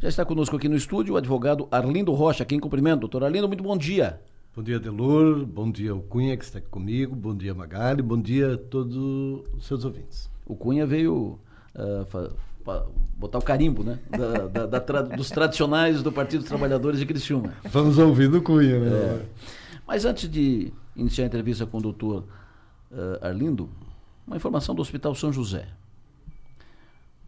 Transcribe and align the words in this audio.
Já 0.00 0.08
está 0.08 0.24
conosco 0.24 0.54
aqui 0.54 0.68
no 0.68 0.76
estúdio 0.76 1.14
o 1.14 1.16
advogado 1.16 1.66
Arlindo 1.72 2.12
Rocha, 2.12 2.44
quem 2.44 2.60
cumprimento. 2.60 3.00
Doutor 3.00 3.24
Arlindo, 3.24 3.48
muito 3.48 3.64
bom 3.64 3.76
dia. 3.76 4.20
Bom 4.54 4.62
dia, 4.62 4.78
Delor. 4.78 5.44
Bom 5.44 5.72
dia, 5.72 5.92
o 5.92 6.00
Cunha, 6.00 6.36
que 6.36 6.44
está 6.44 6.60
aqui 6.60 6.68
comigo. 6.68 7.16
Bom 7.16 7.34
dia, 7.36 7.52
Magali. 7.52 8.00
Bom 8.00 8.16
dia 8.16 8.54
a 8.54 8.56
todos 8.56 8.96
os 8.96 9.66
seus 9.66 9.84
ouvintes. 9.84 10.30
O 10.46 10.54
Cunha 10.54 10.86
veio 10.86 11.40
uh, 11.74 12.32
botar 13.16 13.38
o 13.38 13.42
carimbo, 13.42 13.82
né? 13.82 13.98
Da, 14.08 14.46
da, 14.46 14.66
da 14.66 14.80
tra 14.80 15.02
dos 15.02 15.30
tradicionais 15.30 16.00
do 16.00 16.12
Partido 16.12 16.40
dos 16.42 16.48
Trabalhadores 16.48 17.00
de 17.00 17.06
Criciúma. 17.06 17.54
Vamos 17.64 17.98
ouvir 17.98 18.28
do 18.28 18.40
Cunha, 18.40 18.78
né? 18.78 18.90
É. 18.90 19.26
Mas 19.84 20.04
antes 20.04 20.30
de 20.30 20.72
iniciar 20.94 21.24
a 21.24 21.26
entrevista 21.26 21.66
com 21.66 21.78
o 21.78 21.82
doutor 21.82 22.24
uh, 22.92 23.26
Arlindo, 23.26 23.68
uma 24.24 24.36
informação 24.36 24.76
do 24.76 24.80
Hospital 24.80 25.12
São 25.16 25.32
José. 25.32 25.66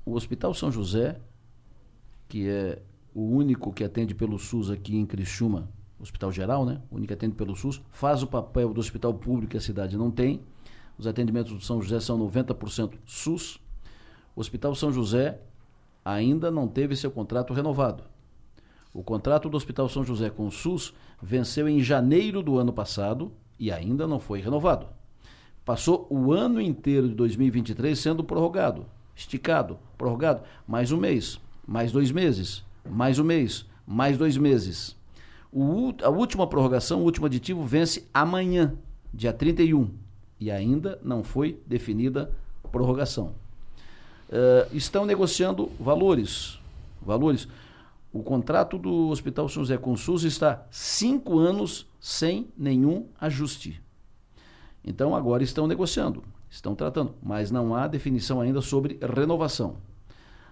O 0.07 0.15
Hospital 0.15 0.55
São 0.55 0.71
José 0.71 1.17
que 2.31 2.49
é 2.49 2.81
o 3.13 3.23
único 3.23 3.73
que 3.73 3.83
atende 3.83 4.15
pelo 4.15 4.39
SUS 4.39 4.71
aqui 4.71 4.97
em 4.97 5.05
Criciúma, 5.05 5.69
Hospital 5.99 6.31
Geral, 6.31 6.65
né? 6.65 6.81
O 6.89 6.95
único 6.95 7.09
que 7.09 7.15
atende 7.15 7.35
pelo 7.35 7.57
SUS, 7.57 7.83
faz 7.91 8.23
o 8.23 8.27
papel 8.27 8.73
do 8.73 8.81
hospital 8.81 9.13
público 9.13 9.51
que 9.51 9.57
a 9.57 9.61
cidade 9.61 9.97
não 9.97 10.13
tem. 10.13 10.41
Os 10.97 11.09
atendimentos 11.09 11.53
do 11.53 11.61
São 11.61 11.83
José 11.83 11.99
são 11.99 12.17
90% 12.19 12.93
SUS. 13.05 13.61
O 14.37 14.41
Hospital 14.41 14.77
São 14.77 14.93
José 14.93 15.41
ainda 16.05 16.53
não 16.53 16.69
teve 16.69 16.95
seu 16.95 17.11
contrato 17.11 17.53
renovado. 17.53 18.05
O 18.95 19.03
contrato 19.03 19.51
do 19.51 19.57
Hospital 19.57 19.89
São 19.89 20.05
José 20.05 20.31
com 20.31 20.47
o 20.47 20.53
SUS 20.53 20.95
venceu 21.21 21.69
em 21.69 21.83
janeiro 21.83 22.43
do 22.45 22.59
ano 22.59 22.73
passado 22.73 23.33
e 23.59 23.73
ainda 23.73 24.07
não 24.07 24.21
foi 24.21 24.41
renovado. 24.41 24.87
Passou 25.65 26.07
o 26.09 26.33
ano 26.33 26.61
inteiro 26.61 27.09
de 27.09 27.15
2023 27.15 27.99
sendo 27.99 28.23
prorrogado, 28.23 28.87
esticado, 29.17 29.79
prorrogado, 29.99 30.43
mais 30.67 30.93
um 30.93 30.97
mês 30.97 31.41
mais 31.71 31.93
dois 31.93 32.11
meses, 32.11 32.65
mais 32.85 33.21
um 33.21 33.23
mês, 33.23 33.65
mais 33.87 34.19
dois 34.19 34.37
meses. 34.37 34.97
O, 35.53 35.95
a 36.03 36.09
última 36.09 36.45
prorrogação, 36.45 37.01
o 37.01 37.05
último 37.05 37.27
aditivo, 37.27 37.63
vence 37.63 38.09
amanhã, 38.13 38.75
dia 39.15 39.33
31, 39.33 39.89
e 40.41 40.51
ainda 40.51 40.99
não 41.01 41.23
foi 41.23 41.61
definida 41.65 42.29
prorrogação. 42.73 43.37
Uh, 44.29 44.75
estão 44.75 45.07
negociando 45.07 45.71
valores. 45.79 46.59
Valores. 47.01 47.47
O 48.13 48.21
contrato 48.21 48.77
do 48.77 49.09
Hospital 49.09 49.49
São 49.49 49.63
José 49.63 49.79
com 49.79 49.93
o 49.93 49.97
SUS 49.97 50.25
está 50.25 50.67
cinco 50.73 51.39
anos 51.39 51.87
sem 52.01 52.49
nenhum 52.59 53.07
ajuste. 53.21 53.81
Então 54.85 55.15
agora 55.15 55.45
estão 55.45 55.69
negociando, 55.69 56.25
estão 56.51 56.75
tratando, 56.75 57.15
mas 57.23 57.53
não 57.53 57.77
há 57.77 57.87
definição 57.87 58.41
ainda 58.41 58.61
sobre 58.61 58.99
renovação. 59.01 59.77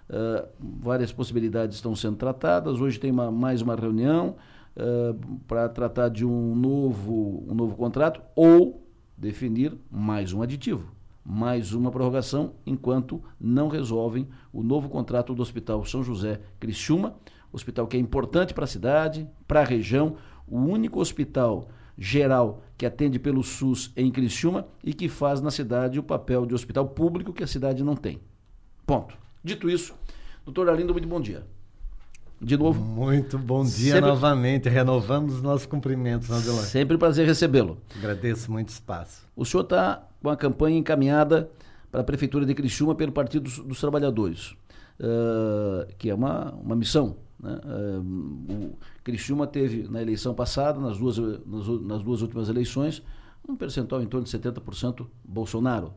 Uh, 0.08 0.48
várias 0.58 1.12
possibilidades 1.12 1.76
estão 1.76 1.94
sendo 1.94 2.16
tratadas. 2.16 2.80
Hoje 2.80 2.98
tem 2.98 3.10
uma, 3.10 3.30
mais 3.30 3.60
uma 3.60 3.76
reunião 3.76 4.36
uh, 4.76 5.38
para 5.46 5.68
tratar 5.68 6.08
de 6.08 6.24
um 6.24 6.54
novo, 6.54 7.44
um 7.46 7.54
novo 7.54 7.76
contrato 7.76 8.20
ou 8.34 8.88
definir 9.16 9.76
mais 9.90 10.32
um 10.32 10.40
aditivo, 10.40 10.90
mais 11.24 11.74
uma 11.74 11.90
prorrogação, 11.90 12.54
enquanto 12.64 13.22
não 13.38 13.68
resolvem 13.68 14.26
o 14.52 14.62
novo 14.62 14.88
contrato 14.88 15.34
do 15.34 15.42
Hospital 15.42 15.84
São 15.84 16.02
José 16.02 16.40
Criciúma, 16.58 17.14
hospital 17.52 17.86
que 17.86 17.96
é 17.96 18.00
importante 18.00 18.54
para 18.54 18.64
a 18.64 18.68
cidade, 18.68 19.28
para 19.46 19.60
a 19.60 19.64
região, 19.64 20.16
o 20.46 20.58
único 20.58 21.00
hospital 21.00 21.68
geral 21.98 22.62
que 22.78 22.86
atende 22.86 23.18
pelo 23.18 23.42
SUS 23.42 23.92
em 23.96 24.10
Criciúma 24.10 24.68
e 24.84 24.94
que 24.94 25.08
faz 25.08 25.40
na 25.40 25.50
cidade 25.50 25.98
o 25.98 26.02
papel 26.02 26.46
de 26.46 26.54
hospital 26.54 26.88
público 26.88 27.32
que 27.32 27.42
a 27.42 27.46
cidade 27.46 27.82
não 27.82 27.96
tem. 27.96 28.20
Ponto. 28.86 29.27
Dito 29.42 29.70
isso, 29.70 29.94
doutor 30.44 30.69
Arlindo, 30.69 30.92
muito 30.92 31.08
bom 31.08 31.20
dia. 31.20 31.44
De 32.41 32.56
novo. 32.56 32.81
Muito 32.81 33.36
bom 33.36 33.64
dia 33.64 33.94
sempre... 33.94 34.08
novamente. 34.08 34.69
Renovamos 34.69 35.34
os 35.34 35.42
nossos 35.42 35.67
cumprimentos, 35.67 36.31
Adelante. 36.31 36.67
Sempre 36.67 36.94
um 36.94 36.98
prazer 36.98 37.27
recebê-lo. 37.27 37.78
Agradeço 37.97 38.50
muito 38.50 38.69
espaço. 38.69 39.27
O 39.34 39.44
senhor 39.44 39.64
está 39.64 40.06
com 40.22 40.31
a 40.31 40.37
campanha 40.37 40.78
encaminhada 40.78 41.50
para 41.91 42.00
a 42.00 42.04
Prefeitura 42.04 42.47
de 42.47 42.54
Criciúma 42.54 42.94
pelo 42.94 43.10
Partido 43.10 43.44
dos, 43.44 43.59
dos 43.59 43.81
Trabalhadores, 43.81 44.53
uh, 45.00 45.93
que 45.98 46.10
é 46.10 46.15
uma, 46.15 46.53
uma 46.53 46.77
missão. 46.77 47.16
Né? 47.41 47.59
Uh, 47.65 48.00
o 48.00 48.78
Criciúma 49.03 49.47
teve, 49.47 49.88
na 49.88 50.00
eleição 50.00 50.32
passada, 50.32 50.78
nas 50.78 50.98
duas, 50.98 51.19
nas, 51.19 51.66
nas 51.82 52.03
duas 52.04 52.22
últimas 52.22 52.48
eleições, 52.48 53.03
um 53.48 53.56
percentual 53.56 54.00
em 54.00 54.06
torno 54.06 54.25
de 54.25 54.31
70% 54.31 55.06
Bolsonaro 55.25 55.93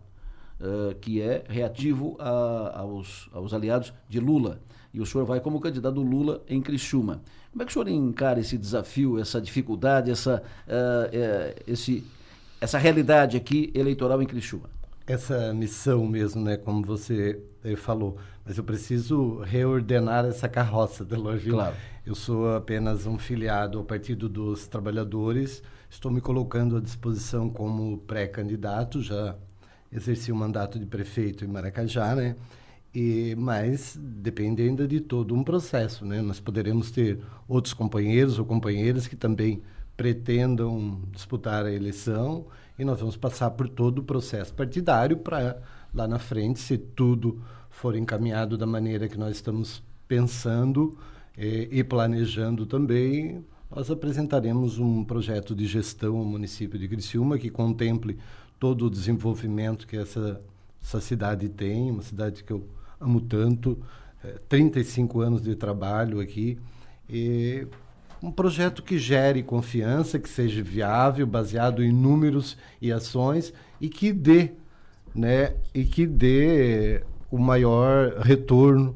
uh, 0.62 0.96
que 0.96 1.22
é 1.22 1.44
reativo 1.50 2.16
a, 2.20 2.80
aos, 2.80 3.30
aos 3.34 3.54
aliados 3.54 3.94
de 4.08 4.20
Lula. 4.20 4.60
E 4.94 5.00
o 5.00 5.06
senhor 5.06 5.26
vai 5.26 5.40
como 5.40 5.60
candidato 5.60 6.02
Lula 6.02 6.44
em 6.48 6.62
Criciúma. 6.62 7.22
Como 7.52 7.64
é 7.64 7.66
que 7.66 7.72
o 7.72 7.74
senhor 7.74 7.88
encara 7.88 8.40
esse 8.40 8.58
desafio, 8.58 9.20
essa 9.20 9.42
dificuldade, 9.42 10.12
essa, 10.12 10.42
uh, 10.68 11.62
esse, 11.68 12.06
essa 12.60 12.78
realidade 12.78 13.36
aqui 13.36 13.72
eleitoral 13.74 14.22
em 14.22 14.26
Criciúma? 14.26 14.70
Essa 15.08 15.54
missão 15.54 16.06
mesmo, 16.06 16.42
né, 16.42 16.56
como 16.56 16.86
você 16.86 17.42
eh, 17.64 17.76
falou. 17.76 18.18
Mas 18.46 18.58
eu 18.58 18.64
preciso 18.64 19.40
reordenar 19.40 20.26
essa 20.26 20.48
carroça, 20.48 21.04
Delorville. 21.06 21.52
Claro. 21.56 21.76
Eu 22.06 22.16
sou 22.16 22.56
apenas 22.56 23.06
um 23.06 23.18
filiado 23.18 23.78
ao 23.78 23.84
Partido 23.84 24.30
dos 24.30 24.68
Trabalhadores. 24.68 25.62
Estou 25.90 26.12
me 26.12 26.22
colocando 26.22 26.78
à 26.78 26.80
disposição 26.80 27.50
como 27.50 27.98
pré-candidato, 28.00 29.02
já 29.02 29.36
exerci 29.92 30.32
o 30.32 30.36
mandato 30.36 30.80
de 30.80 30.86
prefeito 30.86 31.44
em 31.44 31.48
Maracajá, 31.48 32.16
né? 32.16 32.36
E, 32.94 33.36
mas 33.38 33.98
depende 34.02 34.62
ainda 34.62 34.88
de 34.88 35.00
todo 35.00 35.34
um 35.34 35.44
processo, 35.44 36.06
né? 36.06 36.22
Nós 36.22 36.40
poderemos 36.40 36.92
ter 36.92 37.20
outros 37.48 37.74
companheiros 37.74 38.38
ou 38.38 38.46
companheiras 38.46 39.08
que 39.08 39.16
também 39.16 39.62
pretendam 39.96 41.02
disputar 41.12 41.66
a 41.66 41.72
eleição 41.72 42.48
e 42.78 42.84
nós 42.84 43.00
vamos 43.00 43.16
passar 43.16 43.52
por 43.52 43.70
todo 43.70 44.00
o 44.00 44.04
processo 44.04 44.54
partidário 44.54 45.18
para 45.18 45.62
lá 45.94 46.08
na 46.08 46.20
frente, 46.20 46.60
se 46.60 46.78
tudo 46.78 47.42
for 47.70 47.96
encaminhado 47.96 48.58
da 48.58 48.66
maneira 48.66 49.08
que 49.08 49.18
nós 49.18 49.36
estamos 49.36 49.84
pensando 50.08 50.98
eh, 51.38 51.68
e 51.72 51.84
planejando 51.84 52.66
também, 52.66 53.46
nós 53.74 53.90
apresentaremos 53.90 54.80
um 54.80 55.04
projeto 55.04 55.56
de 55.56 55.66
gestão 55.66 56.18
ao 56.18 56.26
município 56.26 56.78
de 56.78 56.88
Criciúma 56.88 57.38
que 57.38 57.50
contemple 57.50 58.18
todo 58.62 58.86
o 58.86 58.90
desenvolvimento 58.92 59.88
que 59.88 59.98
essa, 59.98 60.40
essa 60.80 61.02
cidade 61.02 61.50
tem, 61.50 61.90
uma 61.90 62.04
cidade 62.04 62.44
que 62.44 62.54
eu 62.54 62.64
amo 63.00 63.20
tanto, 63.20 63.76
é, 64.24 64.38
35 64.48 65.20
anos 65.20 65.42
de 65.42 65.56
trabalho 65.56 66.20
aqui, 66.20 66.60
e 67.10 67.66
um 68.22 68.32
projeto 68.32 68.84
que 68.84 69.00
gere 69.00 69.42
confiança, 69.42 70.20
que 70.20 70.30
seja 70.30 70.62
viável, 70.62 71.26
baseado 71.26 71.84
em 71.84 71.92
números 71.92 72.56
e 72.80 72.92
ações 72.92 73.52
e 73.82 73.90
que 73.90 74.14
dê, 74.14 74.52
né, 75.16 75.56
e 75.74 75.84
que 75.84 76.06
dê 76.06 77.04
o 77.32 77.40
maior 77.40 78.20
retorno 78.20 78.96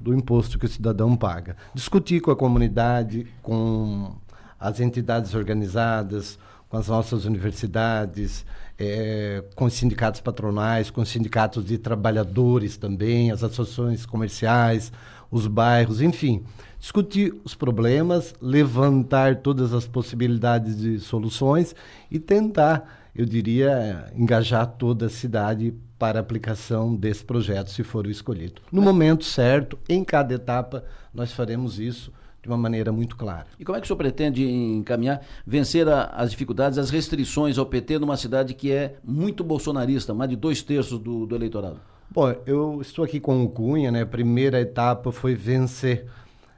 do 0.00 0.12
imposto 0.12 0.58
que 0.58 0.66
o 0.66 0.68
cidadão 0.68 1.16
paga. 1.16 1.56
Discutir 1.72 2.20
com 2.20 2.32
a 2.32 2.36
comunidade, 2.36 3.28
com 3.40 4.16
as 4.58 4.80
entidades 4.80 5.36
organizadas, 5.36 6.36
com 6.74 6.78
as 6.78 6.88
nossas 6.88 7.24
universidades, 7.24 8.44
é, 8.76 9.44
com 9.54 9.66
os 9.66 9.74
sindicatos 9.74 10.20
patronais, 10.20 10.90
com 10.90 11.02
os 11.02 11.08
sindicatos 11.08 11.64
de 11.64 11.78
trabalhadores 11.78 12.76
também, 12.76 13.30
as 13.30 13.44
associações 13.44 14.04
comerciais, 14.04 14.90
os 15.30 15.46
bairros, 15.46 16.00
enfim. 16.00 16.42
Discutir 16.80 17.32
os 17.44 17.54
problemas, 17.54 18.34
levantar 18.42 19.36
todas 19.36 19.72
as 19.72 19.86
possibilidades 19.86 20.76
de 20.76 20.98
soluções 20.98 21.76
e 22.10 22.18
tentar, 22.18 23.08
eu 23.14 23.24
diria, 23.24 24.12
engajar 24.16 24.66
toda 24.66 25.06
a 25.06 25.10
cidade 25.10 25.72
para 25.96 26.18
a 26.18 26.22
aplicação 26.22 26.96
desse 26.96 27.24
projeto, 27.24 27.70
se 27.70 27.84
for 27.84 28.04
o 28.04 28.10
escolhido. 28.10 28.60
No 28.72 28.82
momento 28.82 29.24
certo, 29.24 29.78
em 29.88 30.02
cada 30.02 30.34
etapa, 30.34 30.84
nós 31.14 31.30
faremos 31.30 31.78
isso 31.78 32.12
de 32.44 32.48
uma 32.48 32.58
maneira 32.58 32.92
muito 32.92 33.16
clara. 33.16 33.46
E 33.58 33.64
como 33.64 33.76
é 33.76 33.80
que 33.80 33.86
o 33.86 33.88
senhor 33.88 33.96
pretende 33.96 34.46
encaminhar, 34.46 35.22
vencer 35.46 35.88
a, 35.88 36.04
as 36.04 36.30
dificuldades, 36.30 36.78
as 36.78 36.90
restrições 36.90 37.56
ao 37.56 37.64
PT 37.64 37.98
numa 37.98 38.18
cidade 38.18 38.52
que 38.52 38.70
é 38.70 38.96
muito 39.02 39.42
bolsonarista, 39.42 40.12
mais 40.12 40.28
de 40.28 40.36
dois 40.36 40.62
terços 40.62 40.98
do, 40.98 41.24
do 41.24 41.34
eleitorado? 41.34 41.80
Bom, 42.10 42.34
eu 42.46 42.80
estou 42.82 43.02
aqui 43.02 43.18
com 43.18 43.42
o 43.42 43.48
Cunha, 43.48 43.90
né? 43.90 44.02
A 44.02 44.06
primeira 44.06 44.60
etapa 44.60 45.10
foi 45.10 45.34
vencer, 45.34 46.06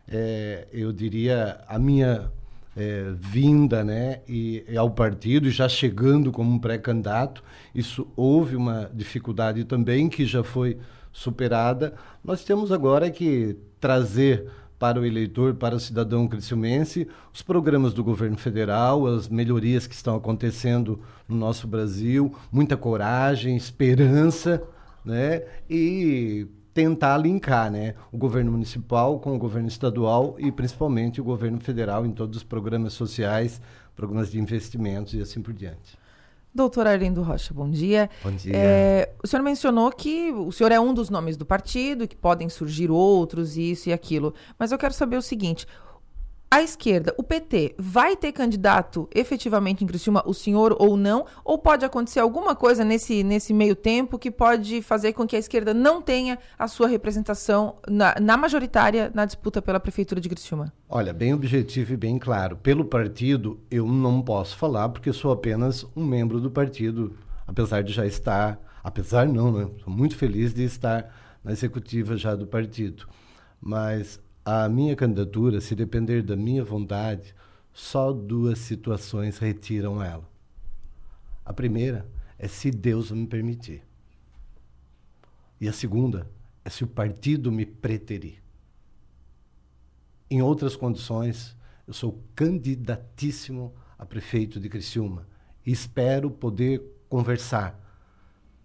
é, 0.08 0.66
eu 0.72 0.92
diria, 0.92 1.60
a 1.68 1.78
minha 1.78 2.32
é, 2.76 3.12
vinda 3.14 3.84
né, 3.84 4.20
e, 4.28 4.64
e, 4.68 4.76
ao 4.76 4.90
partido, 4.90 5.48
já 5.50 5.68
chegando 5.68 6.32
como 6.32 6.52
um 6.52 6.58
pré-candidato. 6.58 7.44
Isso 7.72 8.08
houve 8.16 8.56
uma 8.56 8.90
dificuldade 8.92 9.64
também 9.64 10.08
que 10.08 10.26
já 10.26 10.42
foi 10.42 10.78
superada. 11.12 11.94
Nós 12.24 12.44
temos 12.44 12.72
agora 12.72 13.08
que 13.08 13.56
trazer 13.80 14.50
para 14.78 15.00
o 15.00 15.04
eleitor, 15.04 15.54
para 15.54 15.74
o 15.74 15.80
cidadão 15.80 16.28
criciumense, 16.28 17.08
os 17.32 17.42
programas 17.42 17.94
do 17.94 18.04
governo 18.04 18.36
federal, 18.36 19.06
as 19.06 19.28
melhorias 19.28 19.86
que 19.86 19.94
estão 19.94 20.16
acontecendo 20.16 21.00
no 21.28 21.36
nosso 21.36 21.66
Brasil, 21.66 22.34
muita 22.52 22.76
coragem, 22.76 23.56
esperança, 23.56 24.62
né? 25.04 25.42
E 25.68 26.46
tentar 26.74 27.16
linkar 27.16 27.70
né, 27.70 27.94
o 28.12 28.18
governo 28.18 28.52
municipal 28.52 29.18
com 29.18 29.34
o 29.34 29.38
governo 29.38 29.66
estadual 29.66 30.36
e 30.38 30.52
principalmente 30.52 31.22
o 31.22 31.24
governo 31.24 31.58
federal 31.58 32.04
em 32.04 32.12
todos 32.12 32.36
os 32.36 32.42
programas 32.42 32.92
sociais, 32.92 33.62
programas 33.94 34.30
de 34.30 34.38
investimentos 34.38 35.14
e 35.14 35.22
assim 35.22 35.40
por 35.40 35.54
diante. 35.54 35.96
Doutor 36.56 36.86
Arlindo 36.86 37.22
Rocha, 37.22 37.52
bom 37.52 37.70
dia. 37.70 38.08
Bom 38.24 38.30
dia. 38.30 38.56
É, 38.56 39.12
o 39.22 39.26
senhor 39.26 39.42
mencionou 39.42 39.92
que 39.92 40.32
o 40.32 40.50
senhor 40.50 40.72
é 40.72 40.80
um 40.80 40.94
dos 40.94 41.10
nomes 41.10 41.36
do 41.36 41.44
partido, 41.44 42.08
que 42.08 42.16
podem 42.16 42.48
surgir 42.48 42.90
outros, 42.90 43.58
isso 43.58 43.90
e 43.90 43.92
aquilo. 43.92 44.32
Mas 44.58 44.72
eu 44.72 44.78
quero 44.78 44.94
saber 44.94 45.18
o 45.18 45.22
seguinte: 45.22 45.66
a 46.48 46.62
esquerda, 46.62 47.12
o 47.18 47.24
PT, 47.24 47.74
vai 47.76 48.16
ter 48.16 48.30
candidato 48.30 49.08
efetivamente 49.12 49.82
em 49.82 49.86
Criciúma, 49.86 50.22
o 50.24 50.32
senhor 50.32 50.76
ou 50.78 50.96
não? 50.96 51.26
Ou 51.44 51.58
pode 51.58 51.84
acontecer 51.84 52.20
alguma 52.20 52.54
coisa 52.54 52.84
nesse, 52.84 53.24
nesse 53.24 53.52
meio 53.52 53.74
tempo 53.74 54.18
que 54.18 54.30
pode 54.30 54.80
fazer 54.80 55.12
com 55.12 55.26
que 55.26 55.34
a 55.34 55.38
esquerda 55.40 55.74
não 55.74 56.00
tenha 56.00 56.38
a 56.56 56.68
sua 56.68 56.86
representação 56.86 57.76
na, 57.88 58.14
na 58.20 58.36
majoritária 58.36 59.10
na 59.12 59.24
disputa 59.24 59.60
pela 59.60 59.80
prefeitura 59.80 60.20
de 60.20 60.28
Criciúma? 60.28 60.72
Olha, 60.88 61.12
bem 61.12 61.34
objetivo 61.34 61.94
e 61.94 61.96
bem 61.96 62.16
claro. 62.16 62.56
Pelo 62.56 62.84
partido, 62.84 63.60
eu 63.68 63.86
não 63.86 64.22
posso 64.22 64.56
falar 64.56 64.88
porque 64.90 65.12
sou 65.12 65.32
apenas 65.32 65.84
um 65.96 66.04
membro 66.04 66.40
do 66.40 66.50
partido, 66.50 67.16
apesar 67.44 67.82
de 67.82 67.92
já 67.92 68.06
estar, 68.06 68.58
apesar 68.84 69.26
não, 69.26 69.50
né? 69.50 69.68
Sou 69.82 69.92
muito 69.92 70.16
feliz 70.16 70.54
de 70.54 70.62
estar 70.62 71.12
na 71.42 71.50
executiva 71.50 72.16
já 72.16 72.36
do 72.36 72.46
partido. 72.46 73.08
Mas 73.60 74.20
a 74.48 74.68
minha 74.68 74.94
candidatura, 74.94 75.60
se 75.60 75.74
depender 75.74 76.22
da 76.22 76.36
minha 76.36 76.62
vontade, 76.62 77.34
só 77.72 78.12
duas 78.12 78.60
situações 78.60 79.38
retiram 79.38 80.00
ela. 80.00 80.22
A 81.44 81.52
primeira 81.52 82.06
é 82.38 82.46
se 82.46 82.70
Deus 82.70 83.10
me 83.10 83.26
permitir. 83.26 83.82
E 85.60 85.68
a 85.68 85.72
segunda 85.72 86.30
é 86.64 86.70
se 86.70 86.84
o 86.84 86.86
partido 86.86 87.50
me 87.50 87.66
preterir. 87.66 88.40
Em 90.30 90.40
outras 90.40 90.76
condições, 90.76 91.56
eu 91.84 91.92
sou 91.92 92.22
candidatíssimo 92.36 93.74
a 93.98 94.06
prefeito 94.06 94.60
de 94.60 94.68
Criciúma 94.68 95.26
e 95.66 95.72
espero 95.72 96.30
poder 96.30 96.84
conversar, 97.08 97.76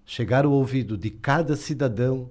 chegar 0.06 0.46
ao 0.46 0.52
ouvido 0.52 0.96
de 0.96 1.10
cada 1.10 1.56
cidadão 1.56 2.30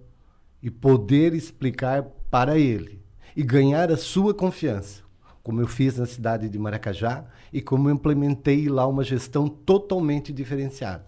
e 0.62 0.70
poder 0.70 1.34
explicar 1.34 2.04
para 2.30 2.56
ele 2.56 3.00
e 3.36 3.42
ganhar 3.42 3.90
a 3.90 3.96
sua 3.96 4.34
confiança, 4.34 5.02
como 5.42 5.60
eu 5.60 5.66
fiz 5.66 5.96
na 5.96 6.06
cidade 6.06 6.48
de 6.48 6.58
Maracajá 6.58 7.24
e 7.52 7.60
como 7.60 7.88
eu 7.88 7.94
implementei 7.94 8.68
lá 8.68 8.86
uma 8.86 9.04
gestão 9.04 9.48
totalmente 9.48 10.32
diferenciada, 10.32 11.06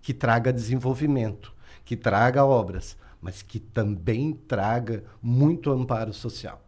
que 0.00 0.12
traga 0.12 0.52
desenvolvimento, 0.52 1.52
que 1.84 1.96
traga 1.96 2.44
obras, 2.44 2.96
mas 3.20 3.42
que 3.42 3.58
também 3.58 4.32
traga 4.32 5.04
muito 5.22 5.70
amparo 5.70 6.12
social. 6.12 6.62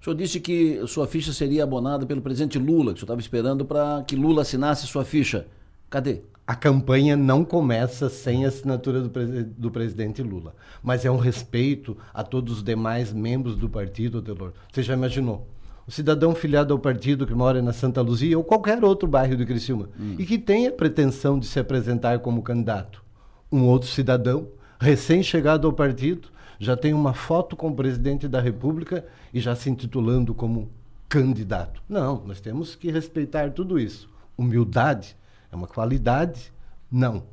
O 0.00 0.04
senhor 0.04 0.16
disse 0.16 0.40
que 0.40 0.84
sua 0.86 1.06
ficha 1.06 1.32
seria 1.32 1.64
abonada 1.64 2.04
pelo 2.04 2.20
presidente 2.20 2.58
Lula, 2.58 2.92
que 2.92 2.96
o 2.96 3.00
senhor 3.00 3.04
estava 3.04 3.20
esperando 3.20 3.64
para 3.64 4.02
que 4.06 4.16
Lula 4.16 4.42
assinasse 4.42 4.86
sua 4.86 5.04
ficha. 5.04 5.46
Cadê? 5.88 6.22
A 6.46 6.54
campanha 6.54 7.16
não 7.16 7.44
começa 7.44 8.08
sem 8.08 8.44
a 8.44 8.48
assinatura 8.48 9.00
do, 9.00 9.10
pres 9.10 9.44
do, 9.44 9.70
presidente 9.70 10.22
Lula. 10.22 10.54
Mas 10.82 11.04
é 11.04 11.10
um 11.10 11.16
respeito 11.16 11.96
a 12.12 12.22
todos 12.22 12.58
os 12.58 12.62
demais 12.62 13.12
membros 13.12 13.56
do 13.56 13.68
partido, 13.68 14.18
Adelor. 14.18 14.52
Você 14.72 14.82
já 14.82 14.94
imaginou? 14.94 15.46
O 15.86 15.90
cidadão 15.90 16.34
filiado 16.34 16.72
ao 16.72 16.78
partido 16.78 17.26
que 17.26 17.34
mora 17.34 17.60
na 17.60 17.72
Santa 17.72 18.00
Luzia 18.00 18.36
ou 18.36 18.44
qualquer 18.44 18.82
outro 18.84 19.08
bairro 19.08 19.36
de 19.36 19.44
Criciúma 19.44 19.88
hum. 19.98 20.16
e 20.18 20.24
que 20.24 20.38
tem 20.38 20.66
a 20.66 20.72
pretensão 20.72 21.38
de 21.38 21.46
se 21.46 21.58
apresentar 21.58 22.18
como 22.20 22.42
candidato. 22.42 23.02
Um 23.50 23.64
outro 23.64 23.88
cidadão, 23.88 24.48
recém-chegado 24.80 25.66
ao 25.66 25.72
partido, 25.72 26.28
já 26.58 26.76
tem 26.76 26.92
uma 26.94 27.12
foto 27.12 27.56
com 27.56 27.68
o 27.68 27.74
presidente 27.74 28.28
da 28.28 28.40
República 28.40 29.04
e 29.34 29.40
já 29.40 29.54
se 29.54 29.68
intitulando 29.68 30.34
como 30.34 30.70
candidato. 31.08 31.82
Não, 31.88 32.22
nós 32.24 32.40
temos 32.40 32.74
que 32.76 32.90
respeitar 32.90 33.50
tudo 33.50 33.78
isso. 33.78 34.08
Humildade 34.38 35.16
é 35.52 35.56
uma 35.56 35.66
qualidade? 35.66 36.50
Não. 36.90 37.24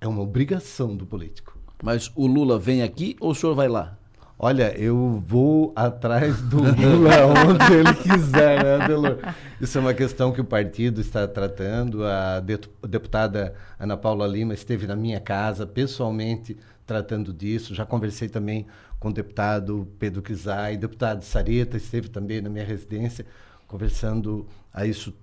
É 0.00 0.08
uma 0.08 0.22
obrigação 0.22 0.96
do 0.96 1.04
político. 1.04 1.58
Mas 1.82 2.10
o 2.16 2.26
Lula 2.26 2.58
vem 2.58 2.82
aqui 2.82 3.16
ou 3.20 3.32
o 3.32 3.34
senhor 3.34 3.54
vai 3.54 3.68
lá? 3.68 3.98
Olha, 4.38 4.74
eu 4.78 5.22
vou 5.26 5.70
atrás 5.76 6.40
do 6.40 6.56
Lula 6.56 7.26
onde 7.46 7.74
ele 7.74 7.94
quiser, 7.94 8.64
né, 8.64 8.82
Adelor? 8.82 9.18
Isso 9.60 9.76
é 9.76 9.80
uma 9.82 9.92
questão 9.92 10.32
que 10.32 10.40
o 10.40 10.44
partido 10.44 11.02
está 11.02 11.28
tratando. 11.28 12.02
A 12.06 12.40
deputada 12.88 13.54
Ana 13.78 13.98
Paula 13.98 14.26
Lima 14.26 14.54
esteve 14.54 14.86
na 14.86 14.96
minha 14.96 15.20
casa 15.20 15.66
pessoalmente 15.66 16.56
tratando 16.86 17.34
disso. 17.34 17.74
Já 17.74 17.84
conversei 17.84 18.30
também 18.30 18.66
com 18.98 19.10
o 19.10 19.12
deputado 19.12 19.86
Pedro 19.98 20.22
Kizai, 20.22 20.78
deputado 20.78 21.22
Sareta 21.22 21.76
esteve 21.76 22.08
também 22.08 22.40
na 22.40 22.48
minha 22.48 22.64
residência 22.64 23.26
conversando 23.66 24.46
a 24.72 24.84
isso 24.84 25.14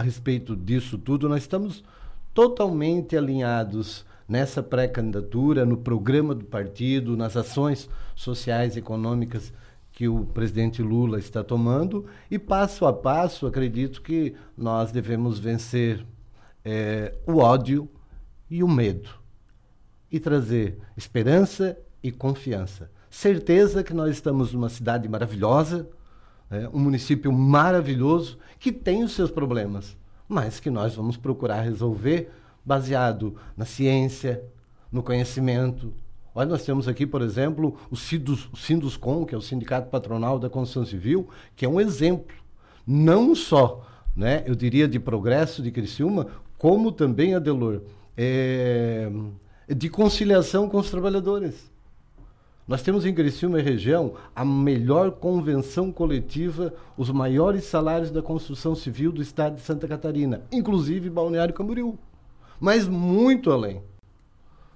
a 0.00 0.02
respeito 0.02 0.56
disso 0.56 0.96
tudo, 0.96 1.28
nós 1.28 1.42
estamos 1.42 1.84
totalmente 2.32 3.16
alinhados 3.16 4.06
nessa 4.26 4.62
pré-candidatura, 4.62 5.66
no 5.66 5.76
programa 5.76 6.34
do 6.34 6.44
partido, 6.44 7.16
nas 7.16 7.36
ações 7.36 7.88
sociais 8.16 8.76
e 8.76 8.78
econômicas 8.78 9.52
que 9.92 10.08
o 10.08 10.24
presidente 10.24 10.82
Lula 10.82 11.18
está 11.18 11.44
tomando 11.44 12.06
e 12.30 12.38
passo 12.38 12.86
a 12.86 12.92
passo 12.92 13.46
acredito 13.46 14.00
que 14.00 14.34
nós 14.56 14.90
devemos 14.90 15.38
vencer 15.38 16.06
é, 16.64 17.14
o 17.26 17.38
ódio 17.38 17.86
e 18.48 18.62
o 18.62 18.68
medo 18.68 19.10
e 20.10 20.18
trazer 20.18 20.78
esperança 20.96 21.76
e 22.02 22.10
confiança. 22.10 22.90
Certeza 23.10 23.84
que 23.84 23.92
nós 23.92 24.12
estamos 24.12 24.54
numa 24.54 24.70
cidade 24.70 25.06
maravilhosa, 25.08 25.86
é 26.50 26.68
um 26.72 26.78
município 26.78 27.32
maravilhoso 27.32 28.38
que 28.58 28.72
tem 28.72 29.04
os 29.04 29.12
seus 29.12 29.30
problemas, 29.30 29.96
mas 30.28 30.58
que 30.58 30.70
nós 30.70 30.94
vamos 30.94 31.16
procurar 31.16 31.60
resolver 31.60 32.30
baseado 32.64 33.36
na 33.56 33.64
ciência, 33.64 34.42
no 34.90 35.02
conhecimento. 35.02 35.92
Olha, 36.34 36.48
nós 36.48 36.64
temos 36.64 36.88
aqui, 36.88 37.06
por 37.06 37.22
exemplo, 37.22 37.76
o 37.90 37.96
Sindus, 37.96 38.48
Sinduscom, 38.54 39.24
que 39.24 39.34
é 39.34 39.38
o 39.38 39.42
Sindicato 39.42 39.88
Patronal 39.88 40.38
da 40.38 40.50
Construção 40.50 40.84
Civil, 40.84 41.28
que 41.54 41.64
é 41.64 41.68
um 41.68 41.80
exemplo, 41.80 42.36
não 42.86 43.34
só, 43.34 43.86
né, 44.14 44.42
eu 44.46 44.54
diria, 44.54 44.88
de 44.88 44.98
progresso 44.98 45.62
de 45.62 45.70
Criciúma, 45.70 46.26
como 46.58 46.92
também, 46.92 47.34
Adelor, 47.34 47.82
é, 48.16 49.10
de 49.68 49.88
conciliação 49.88 50.68
com 50.68 50.78
os 50.78 50.90
trabalhadores. 50.90 51.69
Nós 52.70 52.82
temos 52.82 53.04
em 53.04 53.12
Criciúma 53.12 53.58
e 53.58 53.64
região 53.64 54.14
a 54.32 54.44
melhor 54.44 55.10
convenção 55.10 55.90
coletiva, 55.90 56.72
os 56.96 57.10
maiores 57.10 57.64
salários 57.64 58.12
da 58.12 58.22
construção 58.22 58.76
civil 58.76 59.10
do 59.10 59.20
estado 59.20 59.56
de 59.56 59.62
Santa 59.62 59.88
Catarina, 59.88 60.42
inclusive 60.52 61.10
Balneário 61.10 61.52
Camboriú. 61.52 61.98
Mas 62.60 62.86
muito 62.86 63.50
além. 63.50 63.82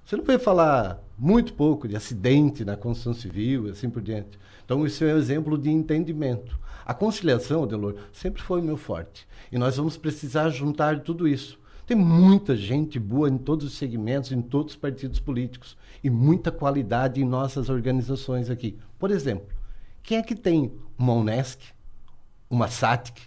Você 0.03 0.17
não 0.17 0.25
vai 0.25 0.37
falar 0.37 1.01
muito 1.17 1.53
pouco 1.53 1.87
de 1.87 1.95
acidente 1.95 2.65
na 2.65 2.75
construção 2.75 3.13
civil 3.13 3.69
assim 3.69 3.89
por 3.89 4.01
diante. 4.01 4.37
Então, 4.65 4.85
isso 4.85 5.05
é 5.05 5.13
um 5.13 5.17
exemplo 5.17 5.57
de 5.57 5.69
entendimento. 5.69 6.59
A 6.85 6.93
conciliação, 6.93 7.63
Adelor, 7.63 7.95
sempre 8.11 8.41
foi 8.41 8.59
o 8.59 8.63
meu 8.63 8.75
forte. 8.75 9.25
E 9.49 9.57
nós 9.57 9.77
vamos 9.77 9.95
precisar 9.95 10.49
juntar 10.49 10.99
tudo 10.99 11.25
isso. 11.25 11.57
Tem 11.85 11.95
muita 11.95 12.55
gente 12.55 12.99
boa 12.99 13.29
em 13.29 13.37
todos 13.37 13.65
os 13.65 13.77
segmentos, 13.77 14.31
em 14.31 14.41
todos 14.41 14.73
os 14.73 14.79
partidos 14.79 15.19
políticos 15.19 15.77
e 16.03 16.09
muita 16.09 16.51
qualidade 16.51 17.21
em 17.21 17.25
nossas 17.25 17.69
organizações 17.69 18.49
aqui. 18.49 18.77
Por 18.97 19.11
exemplo, 19.11 19.47
quem 20.01 20.17
é 20.17 20.23
que 20.23 20.35
tem 20.35 20.73
uma 20.97 21.13
Unesc, 21.13 21.59
uma 22.49 22.67
SATIC, 22.67 23.21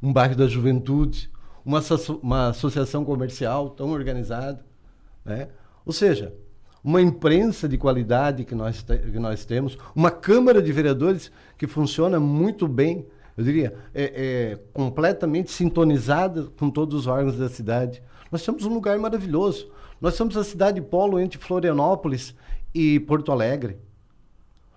um 0.00 0.12
bairro 0.12 0.36
da 0.36 0.46
juventude, 0.46 1.30
uma, 1.64 1.80
uma 2.22 2.48
associação 2.48 3.04
comercial 3.04 3.70
tão 3.70 3.90
organizada? 3.90 4.64
Né? 5.24 5.48
Ou 5.84 5.92
seja, 5.92 6.32
uma 6.84 7.02
imprensa 7.02 7.68
de 7.68 7.76
qualidade 7.76 8.44
que 8.44 8.54
nós, 8.54 8.82
que 8.82 9.18
nós 9.18 9.44
temos, 9.44 9.76
uma 9.94 10.10
Câmara 10.10 10.62
de 10.62 10.70
Vereadores 10.70 11.32
que 11.58 11.66
funciona 11.66 12.20
muito 12.20 12.68
bem 12.68 13.06
eu 13.36 13.44
diria, 13.44 13.74
é, 13.94 14.04
é, 14.04 14.58
completamente 14.72 15.50
sintonizada 15.50 16.44
com 16.56 16.70
todos 16.70 17.00
os 17.00 17.06
órgãos 17.06 17.36
da 17.36 17.48
cidade. 17.48 18.02
Nós 18.30 18.44
temos 18.44 18.64
um 18.64 18.72
lugar 18.72 18.98
maravilhoso. 18.98 19.68
Nós 20.00 20.14
somos 20.14 20.36
a 20.36 20.44
cidade 20.44 20.80
polo 20.80 21.18
entre 21.18 21.38
Florianópolis 21.38 22.34
e 22.72 23.00
Porto 23.00 23.32
Alegre. 23.32 23.76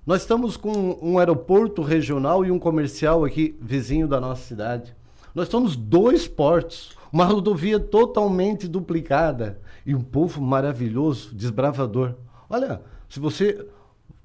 Nós 0.06 0.22
estamos 0.22 0.56
com 0.56 0.98
um 1.02 1.20
aeroporto 1.20 1.82
regional 1.82 2.46
e 2.46 2.50
um 2.50 2.58
comercial 2.58 3.26
aqui 3.26 3.56
vizinho 3.62 4.08
da 4.08 4.20
nossa 4.20 4.42
cidade. 4.44 4.96
Nós 5.36 5.50
temos 5.50 5.76
dois 5.76 6.28
portos, 6.28 6.98
uma 7.12 7.26
rodovia 7.26 7.80
totalmente 7.80 8.68
duplicada 8.68 9.60
e 9.86 9.94
um 9.94 10.02
povo 10.02 10.42
maravilhoso, 10.42 11.36
desbravador. 11.36 12.16
Olha, 12.50 12.82
se 13.10 13.20
você 13.20 13.68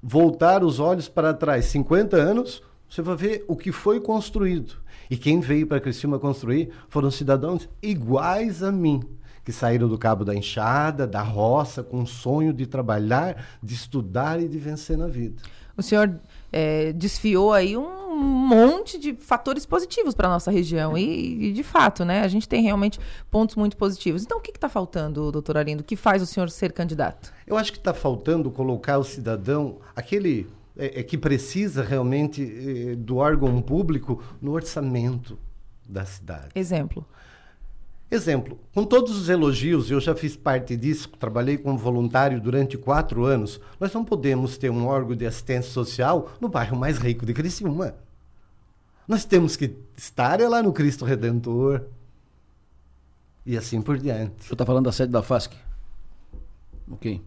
voltar 0.01 0.63
os 0.63 0.79
olhos 0.79 1.07
para 1.07 1.33
trás 1.33 1.65
50 1.65 2.17
anos, 2.17 2.63
você 2.93 3.01
vai 3.01 3.15
ver 3.15 3.43
o 3.47 3.55
que 3.55 3.71
foi 3.71 3.99
construído. 3.99 4.75
E 5.09 5.17
quem 5.17 5.39
veio 5.39 5.65
para 5.65 5.79
Criciúma 5.79 6.19
construir 6.19 6.69
foram 6.87 7.09
cidadãos 7.09 7.67
iguais 7.81 8.61
a 8.61 8.71
mim, 8.71 9.01
que 9.43 9.51
saíram 9.51 9.87
do 9.87 9.97
cabo 9.97 10.23
da 10.23 10.35
enxada, 10.35 11.07
da 11.07 11.23
roça, 11.23 11.81
com 11.81 12.03
o 12.03 12.07
sonho 12.07 12.53
de 12.53 12.67
trabalhar, 12.67 13.57
de 13.63 13.73
estudar 13.73 14.39
e 14.39 14.47
de 14.47 14.59
vencer 14.59 14.95
na 14.95 15.07
vida. 15.07 15.41
O 15.75 15.81
senhor 15.81 16.19
é, 16.51 16.93
desfiou 16.93 17.51
aí 17.51 17.75
um 17.75 18.15
monte 18.15 18.99
de 18.99 19.15
fatores 19.15 19.65
positivos 19.65 20.13
para 20.13 20.29
nossa 20.29 20.51
região 20.51 20.95
e, 20.95 21.49
e, 21.49 21.51
de 21.51 21.63
fato, 21.63 22.05
né, 22.05 22.21
a 22.21 22.27
gente 22.27 22.47
tem 22.47 22.61
realmente 22.61 22.99
pontos 23.31 23.55
muito 23.55 23.75
positivos. 23.75 24.21
Então, 24.21 24.37
o 24.37 24.41
que 24.41 24.51
está 24.51 24.69
faltando, 24.69 25.31
doutor 25.31 25.57
Arindo, 25.57 25.83
que 25.83 25.95
faz 25.95 26.21
o 26.21 26.27
senhor 26.27 26.47
ser 26.51 26.71
candidato? 26.71 27.33
Eu 27.47 27.57
acho 27.57 27.71
que 27.71 27.79
está 27.79 27.91
faltando 27.91 28.51
colocar 28.51 28.99
o 28.99 29.03
cidadão, 29.03 29.79
aquele 29.95 30.47
é, 30.77 30.99
é 30.99 31.03
que 31.03 31.17
precisa 31.17 31.83
realmente 31.83 32.41
é, 32.43 32.95
do 32.95 33.17
órgão 33.17 33.61
público 33.61 34.23
no 34.41 34.51
orçamento 34.51 35.37
da 35.87 36.05
cidade. 36.05 36.49
Exemplo. 36.55 37.05
Exemplo, 38.09 38.59
com 38.75 38.85
todos 38.85 39.17
os 39.17 39.27
elogios, 39.27 39.89
eu 39.89 39.99
já 39.99 40.15
fiz 40.15 40.35
parte 40.35 40.77
disso, 40.77 41.09
trabalhei 41.19 41.57
como 41.57 41.79
voluntário 41.79 42.39
durante 42.39 42.77
quatro 42.77 43.25
anos, 43.25 43.59
nós 43.79 43.91
não 43.91 44.05
podemos 44.05 44.55
ter 44.55 44.69
um 44.69 44.85
órgão 44.85 45.15
de 45.15 45.25
assistência 45.25 45.71
social 45.71 46.31
no 46.39 46.47
bairro 46.47 46.77
mais 46.77 46.99
rico 46.99 47.25
de 47.25 47.33
Criciúma. 47.33 47.95
Nós 49.07 49.25
temos 49.25 49.55
que 49.55 49.75
estar 49.97 50.39
lá 50.41 50.61
no 50.61 50.71
Cristo 50.71 51.03
Redentor 51.05 51.81
e 53.45 53.57
assim 53.57 53.81
por 53.81 53.97
diante. 53.97 54.43
Senhor 54.43 54.53
está 54.53 54.65
falando 54.65 54.85
da 54.85 54.91
sede 54.91 55.11
da 55.11 55.23
FASC? 55.23 55.53
Ok. 56.91 57.19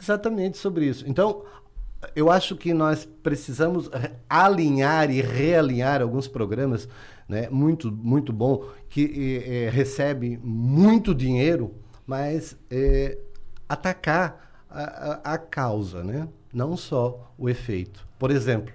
Exatamente 0.00 0.56
sobre 0.56 0.86
isso. 0.86 1.04
Então, 1.06 1.44
eu 2.14 2.30
acho 2.30 2.56
que 2.56 2.72
nós 2.72 3.04
precisamos 3.22 3.90
alinhar 4.28 5.10
e 5.10 5.20
realinhar 5.20 6.00
alguns 6.00 6.26
programas 6.26 6.88
né, 7.28 7.48
muito, 7.50 7.92
muito 7.92 8.32
bom, 8.32 8.64
que 8.88 9.44
é, 9.46 9.70
recebe 9.70 10.38
muito 10.42 11.14
dinheiro, 11.14 11.74
mas 12.06 12.56
é, 12.70 13.18
atacar 13.68 14.64
a, 14.68 15.34
a, 15.34 15.38
causa, 15.38 16.02
né? 16.02 16.28
não 16.52 16.76
só 16.76 17.32
o 17.38 17.48
efeito. 17.48 18.06
Por 18.18 18.30
exemplo, 18.30 18.74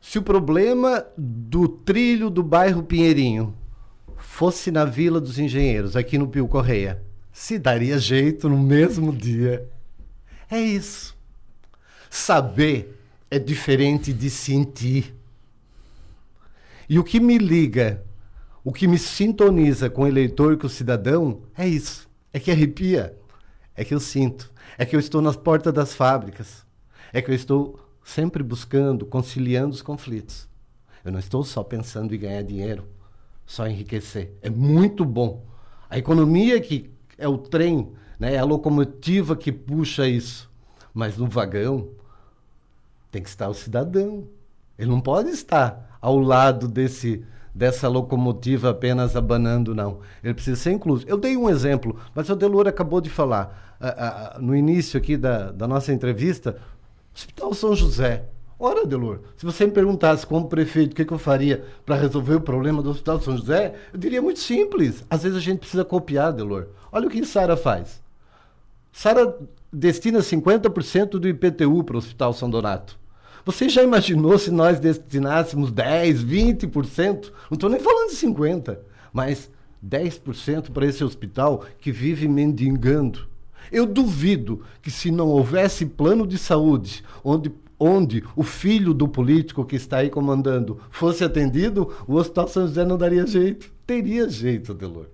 se 0.00 0.18
o 0.18 0.22
problema 0.22 1.06
do 1.16 1.68
trilho 1.68 2.28
do 2.28 2.42
bairro 2.42 2.82
Pinheirinho 2.82 3.54
fosse 4.16 4.70
na 4.70 4.84
Vila 4.84 5.20
dos 5.20 5.38
Engenheiros, 5.38 5.94
aqui 5.94 6.18
no 6.18 6.26
Pio 6.26 6.48
Correia, 6.48 7.02
se 7.32 7.58
daria 7.58 7.98
jeito 7.98 8.48
no 8.48 8.58
mesmo 8.58 9.12
dia. 9.12 9.68
É 10.50 10.60
isso. 10.60 11.16
Saber 12.14 12.94
é 13.30 13.38
diferente 13.38 14.12
de 14.12 14.28
sentir. 14.28 15.14
E 16.86 16.98
o 16.98 17.02
que 17.02 17.18
me 17.18 17.38
liga, 17.38 18.04
o 18.62 18.70
que 18.70 18.86
me 18.86 18.98
sintoniza 18.98 19.88
com 19.88 20.02
o 20.02 20.06
eleitor, 20.06 20.58
com 20.58 20.66
o 20.66 20.70
cidadão, 20.70 21.40
é 21.56 21.66
isso. 21.66 22.06
É 22.30 22.38
que 22.38 22.50
arrepia. 22.50 23.16
É 23.74 23.82
que 23.82 23.94
eu 23.94 23.98
sinto. 23.98 24.52
É 24.76 24.84
que 24.84 24.94
eu 24.94 25.00
estou 25.00 25.22
nas 25.22 25.36
portas 25.36 25.72
das 25.72 25.94
fábricas. 25.94 26.66
É 27.14 27.22
que 27.22 27.30
eu 27.30 27.34
estou 27.34 27.80
sempre 28.04 28.42
buscando, 28.42 29.06
conciliando 29.06 29.74
os 29.74 29.80
conflitos. 29.80 30.46
Eu 31.02 31.12
não 31.12 31.18
estou 31.18 31.42
só 31.42 31.64
pensando 31.64 32.14
em 32.14 32.18
ganhar 32.18 32.42
dinheiro, 32.42 32.86
só 33.46 33.66
enriquecer. 33.66 34.34
É 34.42 34.50
muito 34.50 35.02
bom. 35.06 35.46
A 35.88 35.96
economia 35.96 36.60
que 36.60 36.90
é 37.16 37.26
o 37.26 37.38
trem, 37.38 37.90
né, 38.18 38.34
é 38.34 38.38
a 38.38 38.44
locomotiva 38.44 39.34
que 39.34 39.50
puxa 39.50 40.06
isso. 40.06 40.50
Mas 40.92 41.16
no 41.16 41.26
vagão 41.26 42.01
tem 43.12 43.22
que 43.22 43.28
estar 43.28 43.48
o 43.48 43.54
cidadão. 43.54 44.24
Ele 44.76 44.90
não 44.90 45.00
pode 45.00 45.30
estar 45.30 45.96
ao 46.00 46.18
lado 46.18 46.66
desse 46.66 47.24
dessa 47.54 47.86
locomotiva 47.86 48.70
apenas 48.70 49.14
abanando, 49.14 49.74
não. 49.74 50.00
Ele 50.24 50.32
precisa 50.32 50.56
ser 50.56 50.72
incluso. 50.72 51.04
Eu 51.06 51.18
dei 51.18 51.36
um 51.36 51.50
exemplo, 51.50 52.00
mas 52.14 52.30
o 52.30 52.34
Delor 52.34 52.66
acabou 52.66 52.98
de 52.98 53.10
falar 53.10 53.76
no 54.40 54.54
início 54.54 54.96
aqui 54.96 55.16
da, 55.16 55.50
da 55.50 55.68
nossa 55.68 55.92
entrevista, 55.92 56.56
Hospital 57.14 57.52
São 57.52 57.74
José. 57.74 58.24
Ora, 58.58 58.86
Delor, 58.86 59.20
se 59.36 59.44
você 59.44 59.66
me 59.66 59.72
perguntasse 59.72 60.24
como 60.24 60.48
prefeito 60.48 60.92
o 60.92 60.94
que, 60.94 61.04
que 61.04 61.12
eu 61.12 61.18
faria 61.18 61.64
para 61.84 61.96
resolver 61.96 62.36
o 62.36 62.40
problema 62.40 62.80
do 62.80 62.90
Hospital 62.90 63.20
São 63.20 63.36
José, 63.36 63.74
eu 63.92 63.98
diria 63.98 64.22
muito 64.22 64.38
simples. 64.38 65.04
Às 65.10 65.24
vezes 65.24 65.36
a 65.36 65.40
gente 65.40 65.58
precisa 65.58 65.84
copiar, 65.84 66.32
Delor. 66.32 66.68
Olha 66.92 67.08
o 67.08 67.10
que 67.10 67.24
Sara 67.26 67.56
faz. 67.56 68.00
Sara 68.92 69.36
destina 69.72 70.20
50% 70.20 71.18
do 71.18 71.28
IPTU 71.28 71.82
para 71.82 71.96
o 71.96 71.98
Hospital 71.98 72.32
São 72.32 72.48
Donato. 72.48 73.01
Você 73.44 73.68
já 73.68 73.82
imaginou 73.82 74.38
se 74.38 74.50
nós 74.50 74.78
destinássemos 74.78 75.72
10, 75.72 76.24
20%? 76.24 77.32
Não 77.50 77.54
estou 77.54 77.68
nem 77.68 77.80
falando 77.80 78.10
de 78.10 78.16
50%, 78.16 78.78
mas 79.12 79.50
10% 79.84 80.70
para 80.70 80.86
esse 80.86 81.02
hospital 81.02 81.64
que 81.80 81.90
vive 81.90 82.28
mendigando. 82.28 83.26
Eu 83.70 83.84
duvido 83.84 84.62
que 84.80 84.90
se 84.90 85.10
não 85.10 85.28
houvesse 85.28 85.86
plano 85.86 86.26
de 86.26 86.38
saúde, 86.38 87.02
onde, 87.24 87.52
onde 87.78 88.22
o 88.36 88.44
filho 88.44 88.94
do 88.94 89.08
político 89.08 89.64
que 89.64 89.76
está 89.76 89.98
aí 89.98 90.10
comandando 90.10 90.78
fosse 90.90 91.24
atendido, 91.24 91.92
o 92.06 92.14
Hospital 92.14 92.48
São 92.48 92.66
José 92.66 92.84
não 92.84 92.98
daria 92.98 93.26
jeito. 93.26 93.72
Teria 93.86 94.28
jeito, 94.28 94.72
Delor. 94.72 95.06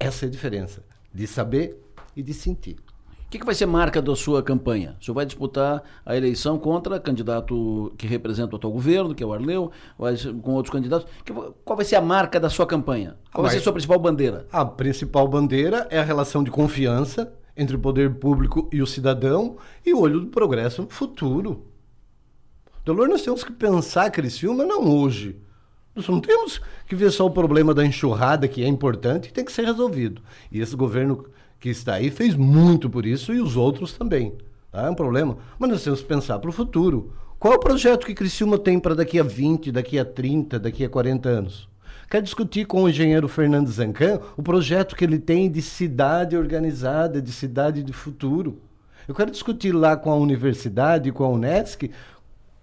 Essa 0.00 0.24
é 0.24 0.28
a 0.28 0.30
diferença 0.30 0.82
de 1.14 1.26
saber 1.26 1.80
e 2.16 2.22
de 2.22 2.34
sentir. 2.34 2.76
O 3.26 3.28
que, 3.28 3.40
que, 3.40 3.44
vai 3.44 3.56
ser 3.56 3.66
marca 3.66 4.00
da 4.00 4.14
sua 4.14 4.40
campanha? 4.40 4.96
O 5.00 5.04
senhor 5.04 5.14
vai 5.16 5.26
disputar 5.26 5.82
a 6.04 6.16
eleição 6.16 6.56
contra 6.58 7.00
candidato 7.00 7.92
que 7.98 8.06
representa 8.06 8.54
o 8.54 8.56
atual 8.56 8.72
governo, 8.72 9.16
que 9.16 9.22
é 9.22 9.26
o 9.26 9.32
Arleu, 9.32 9.72
vai, 9.98 10.16
com 10.40 10.52
outros 10.52 10.72
candidatos. 10.72 11.08
qual 11.64 11.76
vai 11.76 11.84
ser 11.84 11.96
a 11.96 12.00
marca 12.00 12.38
da 12.38 12.48
sua 12.48 12.66
campanha? 12.66 13.16
Qual 13.32 13.42
vai 13.42 13.50
ser 13.50 13.58
a 13.58 13.62
sua 13.62 13.72
principal 13.72 13.98
bandeira? 13.98 14.46
A 14.52 14.64
principal 14.64 15.26
bandeira 15.26 15.88
é 15.90 15.98
a 15.98 16.04
relação 16.04 16.44
de 16.44 16.52
confiança 16.52 17.32
entre 17.56 17.74
o 17.74 17.80
poder 17.80 18.14
público 18.14 18.68
e 18.72 18.80
o 18.80 18.86
cidadão 18.86 19.56
e 19.84 19.92
o 19.92 20.00
olho 20.00 20.20
do 20.20 20.26
progresso 20.28 20.86
futuro. 20.88 21.66
Dolor, 22.84 23.08
nós 23.08 23.22
temos 23.22 23.42
que 23.42 23.50
pensar 23.50 24.08
Criciúma 24.12 24.64
não 24.64 24.88
hoje. 24.88 25.36
Nós 25.96 26.06
não 26.06 26.20
temos 26.20 26.60
que 26.86 26.94
ver 26.94 27.10
só 27.10 27.26
o 27.26 27.30
problema 27.30 27.74
da 27.74 27.84
enxurrada, 27.84 28.46
que 28.46 28.62
é 28.62 28.68
importante 28.68 29.30
e 29.30 29.32
tem 29.32 29.44
que 29.44 29.50
ser 29.50 29.64
resolvido. 29.64 30.22
E 30.52 30.60
esse 30.60 30.76
governo 30.76 31.24
que 31.58 31.68
está 31.68 31.94
aí 31.94 32.10
fez 32.10 32.34
muito 32.34 32.88
por 32.88 33.06
isso 33.06 33.32
e 33.32 33.40
os 33.40 33.56
outros 33.56 33.92
também. 33.92 34.34
Tá? 34.70 34.86
É 34.86 34.90
um 34.90 34.94
problema. 34.94 35.38
Mas 35.58 35.70
nós 35.70 35.84
temos 35.84 36.00
que 36.00 36.08
pensar 36.08 36.38
para 36.38 36.50
o 36.50 36.52
futuro. 36.52 37.12
Qual 37.38 37.54
é 37.54 37.56
o 37.56 37.60
projeto 37.60 38.06
que 38.06 38.14
Criciúma 38.14 38.58
tem 38.58 38.78
para 38.78 38.94
daqui 38.94 39.20
a 39.20 39.22
20, 39.22 39.70
daqui 39.70 39.98
a 39.98 40.04
30, 40.04 40.58
daqui 40.58 40.84
a 40.84 40.88
40 40.88 41.28
anos? 41.28 41.68
Quero 42.08 42.22
discutir 42.22 42.66
com 42.66 42.84
o 42.84 42.88
engenheiro 42.88 43.26
Fernando 43.26 43.68
Zancan 43.68 44.20
o 44.36 44.42
projeto 44.42 44.94
que 44.94 45.04
ele 45.04 45.18
tem 45.18 45.50
de 45.50 45.60
cidade 45.60 46.36
organizada, 46.36 47.20
de 47.20 47.32
cidade 47.32 47.82
de 47.82 47.92
futuro. 47.92 48.58
Eu 49.08 49.14
quero 49.14 49.30
discutir 49.30 49.72
lá 49.72 49.96
com 49.96 50.10
a 50.10 50.16
universidade, 50.16 51.12
com 51.12 51.24
a 51.24 51.28
Unesc, 51.28 51.90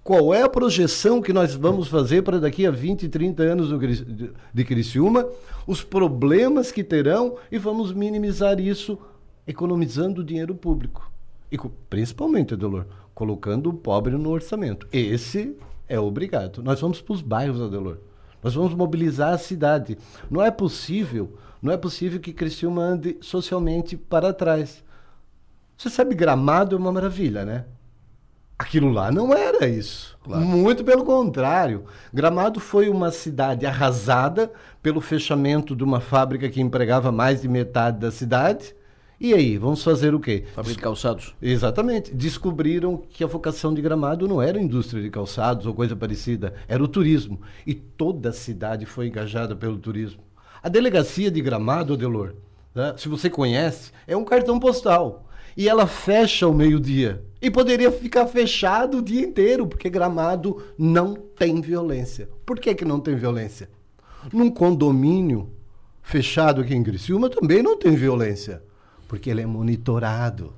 qual 0.03 0.33
é 0.33 0.41
a 0.41 0.49
projeção 0.49 1.21
que 1.21 1.31
nós 1.31 1.55
vamos 1.55 1.87
fazer 1.87 2.23
para 2.23 2.39
daqui 2.39 2.67
a 2.67 2.71
20, 2.71 3.07
30 3.07 3.43
anos 3.43 3.69
de 4.53 4.65
Criciúma, 4.65 5.25
os 5.65 5.81
problemas 5.81 6.71
que 6.71 6.83
terão 6.83 7.37
e 7.49 7.57
vamos 7.57 7.93
minimizar 7.93 8.59
isso 8.59 8.99
economizando 9.47 10.23
dinheiro 10.23 10.53
público. 10.53 11.09
E 11.49 11.57
principalmente, 11.89 12.53
Adelor, 12.53 12.85
colocando 13.13 13.69
o 13.69 13.73
pobre 13.73 14.17
no 14.17 14.29
orçamento. 14.29 14.87
Esse 14.91 15.55
é 15.87 15.99
obrigado. 15.99 16.61
Nós 16.61 16.81
vamos 16.81 16.99
para 16.99 17.13
os 17.13 17.21
bairros, 17.21 17.61
Adelor. 17.61 17.97
Nós 18.43 18.55
vamos 18.55 18.73
mobilizar 18.73 19.33
a 19.33 19.37
cidade. 19.37 19.97
Não 20.29 20.41
é 20.41 20.51
possível, 20.51 21.37
não 21.61 21.71
é 21.71 21.77
possível 21.77 22.19
que 22.19 22.33
Criciúma 22.33 22.81
ande 22.81 23.17
socialmente 23.21 23.95
para 23.95 24.33
trás. 24.33 24.83
Você 25.77 25.89
sabe, 25.89 26.13
Gramado 26.13 26.75
é 26.75 26.79
uma 26.79 26.91
maravilha, 26.91 27.45
né? 27.45 27.65
Aquilo 28.63 28.93
lá 28.93 29.11
não 29.11 29.33
era 29.33 29.67
isso. 29.67 30.17
Claro. 30.23 30.41
Muito 30.41 30.85
pelo 30.85 31.03
contrário. 31.03 31.83
Gramado 32.13 32.61
foi 32.61 32.87
uma 32.87 33.11
cidade 33.11 33.65
arrasada 33.65 34.49
pelo 34.81 35.01
fechamento 35.01 35.75
de 35.75 35.83
uma 35.83 35.99
fábrica 35.99 36.47
que 36.47 36.61
empregava 36.61 37.11
mais 37.11 37.41
de 37.41 37.49
metade 37.49 37.99
da 37.99 38.09
cidade. 38.09 38.73
E 39.19 39.33
aí, 39.33 39.57
vamos 39.57 39.83
fazer 39.83 40.15
o 40.15 40.19
quê? 40.19 40.45
Fábrica 40.55 40.77
de 40.77 40.81
calçados. 40.81 41.35
Exatamente. 41.41 42.15
Descobriram 42.15 43.03
que 43.09 43.21
a 43.21 43.27
vocação 43.27 43.73
de 43.73 43.81
Gramado 43.81 44.29
não 44.29 44.41
era 44.41 44.61
indústria 44.61 45.03
de 45.03 45.09
calçados 45.09 45.65
ou 45.65 45.73
coisa 45.73 45.93
parecida, 45.93 46.53
era 46.65 46.81
o 46.81 46.87
turismo. 46.87 47.41
E 47.67 47.73
toda 47.73 48.29
a 48.29 48.33
cidade 48.33 48.85
foi 48.85 49.07
engajada 49.07 49.57
pelo 49.57 49.77
turismo. 49.77 50.23
A 50.61 50.69
delegacia 50.69 51.29
de 51.29 51.41
Gramado, 51.41 51.97
Delor, 51.97 52.33
né, 52.73 52.93
se 52.97 53.09
você 53.09 53.29
conhece, 53.29 53.91
é 54.07 54.15
um 54.15 54.23
cartão 54.23 54.57
postal 54.57 55.22
e 55.55 55.69
ela 55.69 55.87
fecha 55.87 56.45
ao 56.45 56.53
meio-dia. 56.53 57.23
E 57.41 57.51
poderia 57.51 57.91
ficar 57.91 58.25
fechado 58.25 58.99
o 58.99 59.01
dia 59.01 59.21
inteiro, 59.21 59.67
porque 59.67 59.89
Gramado 59.89 60.63
não 60.77 61.13
tem 61.13 61.59
violência. 61.61 62.29
Por 62.45 62.59
que, 62.59 62.73
que 62.73 62.85
não 62.85 62.99
tem 62.99 63.15
violência? 63.15 63.69
Num 64.31 64.49
condomínio 64.49 65.51
fechado 66.01 66.61
aqui 66.61 66.73
em 66.73 66.83
Criciúma 66.83 67.29
também 67.29 67.61
não 67.61 67.77
tem 67.77 67.95
violência, 67.95 68.63
porque 69.07 69.29
ele 69.29 69.41
é 69.41 69.45
monitorado. 69.45 70.53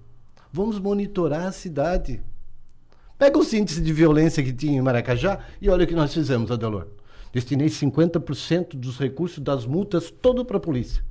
Vamos 0.51 0.79
monitorar 0.79 1.47
a 1.47 1.51
cidade. 1.51 2.21
Pega 3.17 3.39
os 3.39 3.51
índices 3.53 3.83
de 3.83 3.91
violência 3.91 4.43
que 4.43 4.53
tinha 4.53 4.77
em 4.77 4.81
Maracajá 4.81 5.39
e 5.61 5.69
olha 5.69 5.85
o 5.85 5.87
que 5.87 5.95
nós 5.95 6.13
fizemos, 6.13 6.51
Adelor. 6.51 6.87
Destinei 7.33 7.67
50% 7.67 8.75
dos 8.75 8.97
recursos 8.97 9.39
das 9.39 9.65
multas 9.65 10.11
todo 10.11 10.45
para 10.45 10.57
a 10.57 10.59
polícia. 10.59 11.03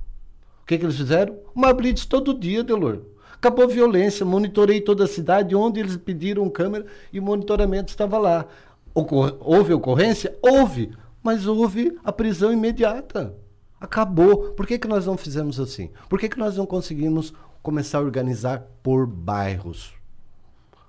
O 0.63 0.65
que, 0.65 0.77
que 0.77 0.85
eles 0.85 0.95
fizeram? 0.95 1.37
Uma 1.53 1.73
blitz 1.73 2.05
todo 2.05 2.39
dia, 2.39 2.61
Adelor 2.61 3.01
Acabou 3.35 3.65
a 3.65 3.67
violência, 3.67 4.25
monitorei 4.25 4.81
toda 4.81 5.03
a 5.03 5.07
cidade, 5.07 5.55
onde 5.55 5.79
eles 5.79 5.97
pediram 5.97 6.49
câmera 6.49 6.85
e 7.11 7.19
o 7.19 7.23
monitoramento 7.23 7.91
estava 7.91 8.17
lá. 8.17 8.45
Ocor 8.93 9.37
houve 9.39 9.73
ocorrência? 9.73 10.35
Houve, 10.41 10.91
mas 11.21 11.45
houve 11.45 11.97
a 12.03 12.11
prisão 12.11 12.51
imediata. 12.51 13.35
Acabou. 13.79 14.53
Por 14.53 14.65
que, 14.65 14.79
que 14.79 14.87
nós 14.87 15.05
não 15.05 15.17
fizemos 15.17 15.59
assim? 15.59 15.89
Por 16.09 16.19
que, 16.19 16.29
que 16.29 16.39
nós 16.39 16.55
não 16.55 16.65
conseguimos 16.65 17.33
começar 17.61 17.97
a 17.97 18.01
organizar 18.01 18.65
por 18.81 19.05
bairros? 19.05 19.93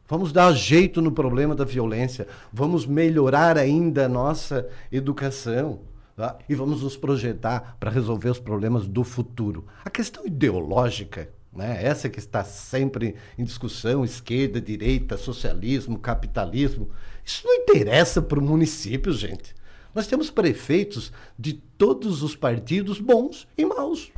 Vamos 0.09 0.33
dar 0.33 0.53
jeito 0.53 1.03
no 1.03 1.11
problema 1.11 1.55
da 1.55 1.65
violência. 1.65 2.29
Vamos 2.53 2.87
melhorar 2.87 3.59
ainda 3.59 4.07
a 4.07 4.09
nossa 4.09 4.69
educação. 4.91 5.81
Tá? 6.15 6.39
E 6.49 6.55
vamos 6.55 6.83
nos 6.83 6.97
projetar 6.97 7.77
para 7.79 7.91
resolver 7.91 8.31
os 8.31 8.39
problemas 8.39 8.87
do 8.87 9.03
futuro. 9.03 9.67
A 9.85 9.91
questão 9.91 10.25
ideológica, 10.25 11.29
né? 11.57 11.79
essa 11.83 12.09
que 12.09 12.19
está 12.19 12.45
sempre 12.45 13.17
em 13.39 13.45
discussão, 13.45 14.05
esquerda, 14.05 14.61
direita, 14.61 15.17
socialismo, 15.17 15.99
capitalismo, 15.99 16.91
isso 17.25 17.47
não 17.47 17.55
interessa 17.55 18.21
para 18.21 18.39
o 18.39 18.43
município, 18.43 19.13
gente. 19.13 19.55
Nós 19.95 20.07
temos 20.07 20.31
prefeitos 20.31 21.11
de 21.39 21.55
todos 21.55 22.23
os 22.23 22.37
partidos 22.37 23.01
bons 23.01 23.49
e 23.57 23.65
maus. 23.65 24.13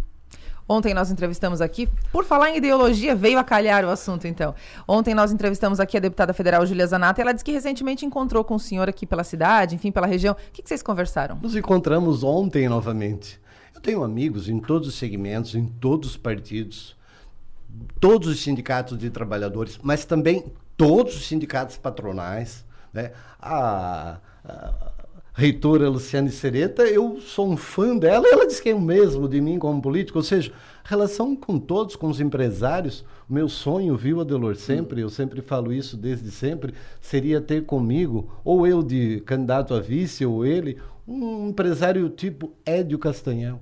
Ontem 0.68 0.92
nós 0.92 1.10
entrevistamos 1.10 1.62
aqui, 1.62 1.88
por 2.12 2.26
falar 2.26 2.50
em 2.50 2.58
ideologia, 2.58 3.14
veio 3.14 3.38
a 3.38 3.44
calhar 3.44 3.86
o 3.86 3.88
assunto 3.88 4.26
então. 4.26 4.54
Ontem 4.86 5.14
nós 5.14 5.32
entrevistamos 5.32 5.80
aqui 5.80 5.96
a 5.96 6.00
deputada 6.00 6.34
federal 6.34 6.66
Julia 6.66 6.86
Zanata 6.86 7.20
e 7.20 7.22
ela 7.22 7.32
disse 7.32 7.44
que 7.44 7.52
recentemente 7.52 8.04
encontrou 8.04 8.44
com 8.44 8.56
o 8.56 8.60
senhor 8.60 8.86
aqui 8.86 9.06
pela 9.06 9.24
cidade, 9.24 9.74
enfim, 9.76 9.90
pela 9.90 10.06
região. 10.06 10.34
O 10.34 10.52
que, 10.52 10.60
que 10.60 10.68
vocês 10.68 10.82
conversaram? 10.82 11.38
Nos 11.40 11.56
encontramos 11.56 12.22
ontem 12.22 12.68
novamente. 12.68 13.40
Eu 13.74 13.80
tenho 13.80 14.04
amigos 14.04 14.46
em 14.46 14.60
todos 14.60 14.88
os 14.88 14.96
segmentos, 14.96 15.54
em 15.54 15.64
todos 15.64 16.10
os 16.10 16.16
partidos, 16.18 16.97
todos 18.00 18.28
os 18.28 18.40
sindicatos 18.42 18.98
de 18.98 19.10
trabalhadores, 19.10 19.78
mas 19.82 20.04
também 20.04 20.44
todos 20.76 21.16
os 21.16 21.26
sindicatos 21.26 21.76
patronais. 21.76 22.64
Né? 22.92 23.12
A, 23.40 24.18
a, 24.44 24.92
reitora 25.34 25.88
Luciane 25.88 26.32
Sereta, 26.32 26.82
eu 26.82 27.20
sou 27.20 27.48
um 27.48 27.56
fã 27.56 27.96
dela, 27.96 28.26
ela 28.26 28.44
diz 28.44 28.58
que 28.58 28.70
é 28.70 28.74
o 28.74 28.80
mesmo 28.80 29.28
de 29.28 29.40
mim 29.40 29.56
como 29.56 29.80
político, 29.80 30.18
ou 30.18 30.24
seja, 30.24 30.52
relação 30.82 31.36
com 31.36 31.60
todos, 31.60 31.94
com 31.94 32.08
os 32.08 32.20
empresários, 32.20 33.04
meu 33.28 33.48
sonho, 33.48 33.96
viu, 33.96 34.20
Adelor, 34.20 34.56
sempre, 34.56 35.00
eu 35.00 35.08
sempre 35.08 35.40
falo 35.40 35.72
isso 35.72 35.96
desde 35.96 36.30
sempre, 36.32 36.74
seria 37.00 37.40
ter 37.40 37.64
comigo, 37.66 38.40
ou 38.42 38.66
eu 38.66 38.82
de 38.82 39.20
candidato 39.20 39.74
a 39.74 39.80
vice, 39.80 40.26
ou 40.26 40.44
ele, 40.44 40.76
um 41.06 41.48
empresário 41.50 42.08
tipo 42.08 42.52
Édio 42.66 42.98
Castanhel. 42.98 43.60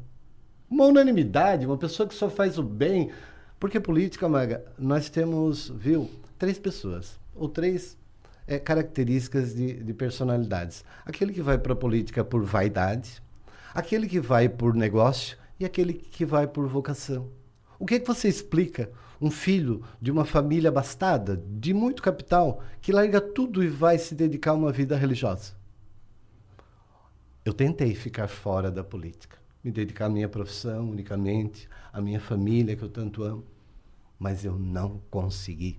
Uma 0.70 0.86
unanimidade, 0.86 1.66
uma 1.66 1.76
pessoa 1.76 2.08
que 2.08 2.14
só 2.14 2.30
faz 2.30 2.58
o 2.58 2.62
bem. 2.62 3.10
Porque 3.58 3.80
política, 3.80 4.28
Maga, 4.28 4.64
nós 4.78 5.08
temos, 5.08 5.70
viu, 5.70 6.10
três 6.38 6.58
pessoas, 6.58 7.18
ou 7.34 7.48
três 7.48 7.96
é, 8.46 8.58
características 8.58 9.54
de, 9.54 9.82
de 9.82 9.94
personalidades. 9.94 10.84
Aquele 11.04 11.32
que 11.32 11.42
vai 11.42 11.58
para 11.58 11.72
a 11.72 11.76
política 11.76 12.24
por 12.24 12.44
vaidade, 12.44 13.22
aquele 13.74 14.06
que 14.06 14.20
vai 14.20 14.48
por 14.48 14.74
negócio 14.74 15.36
e 15.58 15.64
aquele 15.64 15.94
que 15.94 16.24
vai 16.24 16.46
por 16.46 16.66
vocação. 16.66 17.28
O 17.78 17.86
que, 17.86 17.94
é 17.94 17.98
que 17.98 18.06
você 18.06 18.28
explica 18.28 18.90
um 19.20 19.30
filho 19.30 19.82
de 20.00 20.10
uma 20.10 20.24
família 20.24 20.68
abastada, 20.68 21.42
de 21.46 21.72
muito 21.72 22.02
capital, 22.02 22.62
que 22.80 22.92
larga 22.92 23.20
tudo 23.20 23.62
e 23.62 23.68
vai 23.68 23.98
se 23.98 24.14
dedicar 24.14 24.52
a 24.52 24.54
uma 24.54 24.72
vida 24.72 24.96
religiosa? 24.96 25.54
Eu 27.44 27.52
tentei 27.52 27.94
ficar 27.94 28.28
fora 28.28 28.70
da 28.70 28.82
política, 28.82 29.38
me 29.62 29.70
dedicar 29.70 30.06
à 30.06 30.08
minha 30.08 30.28
profissão 30.28 30.90
unicamente, 30.90 31.68
à 31.96 32.00
minha 32.02 32.20
família 32.20 32.76
que 32.76 32.82
eu 32.82 32.88
tanto 32.88 33.22
amo, 33.22 33.44
mas 34.18 34.44
eu 34.44 34.58
não 34.58 35.00
consegui 35.10 35.78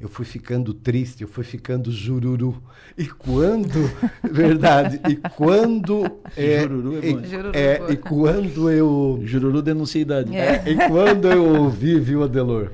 eu 0.00 0.08
fui 0.08 0.24
ficando 0.24 0.72
triste, 0.72 1.22
eu 1.22 1.28
fui 1.28 1.42
ficando 1.42 1.90
jururu. 1.90 2.62
E 2.96 3.06
quando, 3.06 3.90
verdade, 4.22 5.00
e 5.08 5.16
quando 5.16 6.04
é, 6.36 6.60
jururu 6.60 6.98
é, 6.98 7.00
bom. 7.00 7.20
E, 7.20 7.26
jururu 7.26 7.56
é, 7.56 7.92
e 7.92 7.96
quando 7.96 8.70
eu 8.70 9.20
jururu 9.24 9.60
denuncia 9.60 10.00
idade. 10.00 10.36
É. 10.36 10.62
E 10.68 10.76
quando 10.88 11.28
eu 11.28 11.44
ouvi, 11.62 11.98
viu, 11.98 12.22
Adelor, 12.22 12.70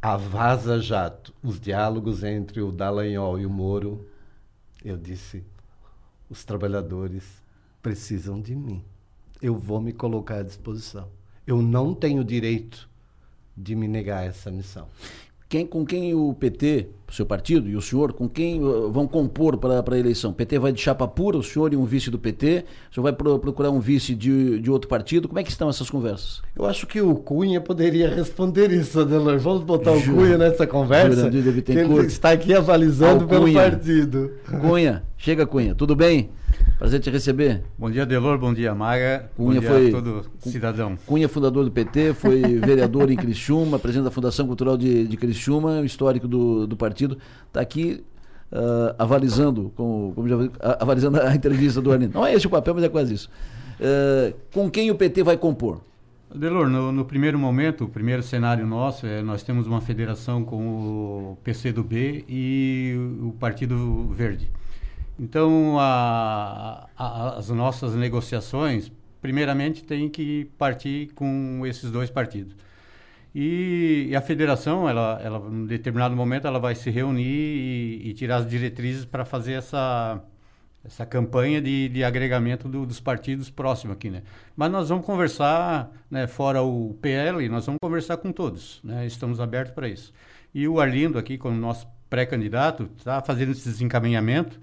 a 0.00 0.16
Vaza 0.16 0.80
Jato, 0.80 1.32
os 1.42 1.60
diálogos 1.60 2.24
entre 2.24 2.60
o 2.60 2.72
Dallagnol 2.72 3.38
e 3.38 3.46
o 3.46 3.50
Moro, 3.50 4.04
eu 4.84 4.96
disse: 4.96 5.44
os 6.28 6.44
trabalhadores 6.44 7.24
precisam 7.80 8.40
de 8.40 8.56
mim. 8.56 8.82
Eu 9.40 9.56
vou 9.56 9.80
me 9.80 9.92
colocar 9.92 10.38
à 10.38 10.42
disposição. 10.42 11.08
Eu 11.46 11.60
não 11.60 11.94
tenho 11.94 12.24
direito 12.24 12.88
de 13.56 13.74
me 13.74 13.88
negar 13.88 14.26
essa 14.26 14.50
missão 14.50 14.88
quem, 15.52 15.66
com 15.66 15.84
quem 15.84 16.14
o 16.14 16.32
PT, 16.32 16.86
o 17.06 17.12
seu 17.12 17.26
partido 17.26 17.68
e 17.68 17.76
o 17.76 17.82
senhor, 17.82 18.14
com 18.14 18.26
quem 18.26 18.62
uh, 18.62 18.90
vão 18.90 19.06
compor 19.06 19.58
para 19.58 19.84
a 19.86 19.98
eleição? 19.98 20.30
O 20.30 20.34
PT 20.34 20.58
vai 20.58 20.72
de 20.72 20.80
chapa 20.80 21.06
pura, 21.06 21.36
o 21.36 21.42
senhor 21.42 21.74
e 21.74 21.76
um 21.76 21.84
vice 21.84 22.10
do 22.10 22.18
PT, 22.18 22.64
o 22.90 22.94
senhor 22.94 23.02
vai 23.02 23.12
pro, 23.12 23.38
procurar 23.38 23.68
um 23.68 23.78
vice 23.78 24.14
de, 24.14 24.58
de 24.60 24.70
outro 24.70 24.88
partido? 24.88 25.28
Como 25.28 25.38
é 25.38 25.42
que 25.42 25.50
estão 25.50 25.68
essas 25.68 25.90
conversas? 25.90 26.40
Eu 26.56 26.64
acho 26.64 26.86
que 26.86 27.02
o 27.02 27.14
Cunha 27.16 27.60
poderia 27.60 28.08
responder 28.08 28.72
isso, 28.72 28.98
Adelor. 28.98 29.38
Vamos 29.38 29.62
botar 29.62 29.92
o 29.92 30.02
Cunha 30.02 30.38
nessa 30.38 30.66
conversa, 30.66 31.28
que 31.28 31.36
ele 31.36 32.06
está 32.06 32.30
aqui 32.30 32.54
avalizando 32.54 33.26
pelo 33.26 33.52
partido. 33.52 34.32
Cunha, 34.58 35.02
chega 35.18 35.46
Cunha, 35.46 35.74
tudo 35.74 35.94
bem? 35.94 36.30
Prazer 36.78 37.00
te 37.00 37.10
receber. 37.10 37.62
Bom 37.78 37.90
dia, 37.90 38.04
Delor. 38.04 38.38
Bom 38.38 38.52
dia, 38.52 38.74
Maga. 38.74 39.30
Cunha 39.36 39.54
bom 39.54 39.60
dia 39.60 39.70
foi, 39.70 39.88
a 39.88 39.90
todo 39.92 40.26
cidadão. 40.40 40.98
Cunha, 41.06 41.28
fundador 41.28 41.64
do 41.64 41.70
PT, 41.70 42.14
foi 42.14 42.40
vereador 42.58 43.10
em 43.10 43.16
Criciúma, 43.16 43.78
presidente 43.78 44.04
da 44.04 44.10
Fundação 44.10 44.46
Cultural 44.46 44.76
de, 44.76 45.06
de 45.06 45.16
Criciúma, 45.16 45.82
histórico 45.84 46.26
do, 46.26 46.66
do 46.66 46.76
partido. 46.76 47.18
Está 47.46 47.60
aqui 47.60 48.04
uh, 48.52 48.94
avalizando, 48.98 49.72
como, 49.76 50.12
como 50.14 50.28
já, 50.28 50.36
avalizando 50.78 51.20
a 51.20 51.34
entrevista 51.34 51.80
do 51.80 51.92
Arlindo. 51.92 52.14
Não 52.14 52.26
é 52.26 52.34
esse 52.34 52.46
o 52.46 52.50
papel, 52.50 52.74
mas 52.74 52.84
é 52.84 52.88
quase 52.88 53.14
isso. 53.14 53.30
Uh, 53.80 54.34
com 54.52 54.70
quem 54.70 54.90
o 54.90 54.94
PT 54.94 55.22
vai 55.22 55.36
compor? 55.36 55.80
Delor, 56.34 56.68
no, 56.68 56.90
no, 56.92 57.04
primeiro 57.04 57.38
momento, 57.38 57.84
o 57.84 57.88
primeiro 57.88 58.22
cenário 58.22 58.66
nosso, 58.66 59.06
é, 59.06 59.22
nós 59.22 59.42
temos 59.42 59.66
uma 59.66 59.82
federação 59.82 60.42
com 60.42 60.56
o 60.56 61.38
PCdoB 61.44 62.24
e 62.26 62.94
o 63.20 63.32
Partido 63.32 64.08
Verde. 64.10 64.50
Então, 65.18 65.78
a, 65.78 66.88
a, 66.96 67.36
as 67.36 67.48
nossas 67.50 67.94
negociações, 67.94 68.90
primeiramente, 69.20 69.84
tem 69.84 70.08
que 70.08 70.46
partir 70.58 71.12
com 71.14 71.62
esses 71.66 71.90
dois 71.90 72.10
partidos. 72.10 72.56
E, 73.34 74.08
e 74.10 74.16
a 74.16 74.20
federação, 74.20 74.88
ela, 74.88 75.20
ela, 75.22 75.38
em 75.50 75.66
determinado 75.66 76.14
momento, 76.14 76.46
ela 76.46 76.58
vai 76.58 76.74
se 76.74 76.90
reunir 76.90 77.24
e, 77.24 78.08
e 78.10 78.14
tirar 78.14 78.36
as 78.36 78.46
diretrizes 78.48 79.04
para 79.04 79.24
fazer 79.24 79.52
essa, 79.52 80.22
essa 80.84 81.06
campanha 81.06 81.60
de, 81.60 81.88
de 81.88 82.04
agregamento 82.04 82.68
do, 82.68 82.84
dos 82.84 83.00
partidos 83.00 83.48
próximos 83.48 83.96
aqui, 83.96 84.10
né? 84.10 84.22
Mas 84.54 84.70
nós 84.70 84.88
vamos 84.90 85.06
conversar, 85.06 85.90
né, 86.10 86.26
fora 86.26 86.62
o 86.62 86.94
PL, 87.00 87.48
nós 87.48 87.64
vamos 87.64 87.78
conversar 87.80 88.18
com 88.18 88.32
todos, 88.32 88.80
né? 88.84 89.06
Estamos 89.06 89.40
abertos 89.40 89.74
para 89.74 89.88
isso. 89.88 90.12
E 90.54 90.68
o 90.68 90.78
Arlindo 90.80 91.18
aqui, 91.18 91.38
como 91.38 91.56
nosso 91.56 91.86
pré-candidato, 92.10 92.90
está 92.98 93.22
fazendo 93.22 93.52
esse 93.52 93.66
desencaminhamento 93.66 94.60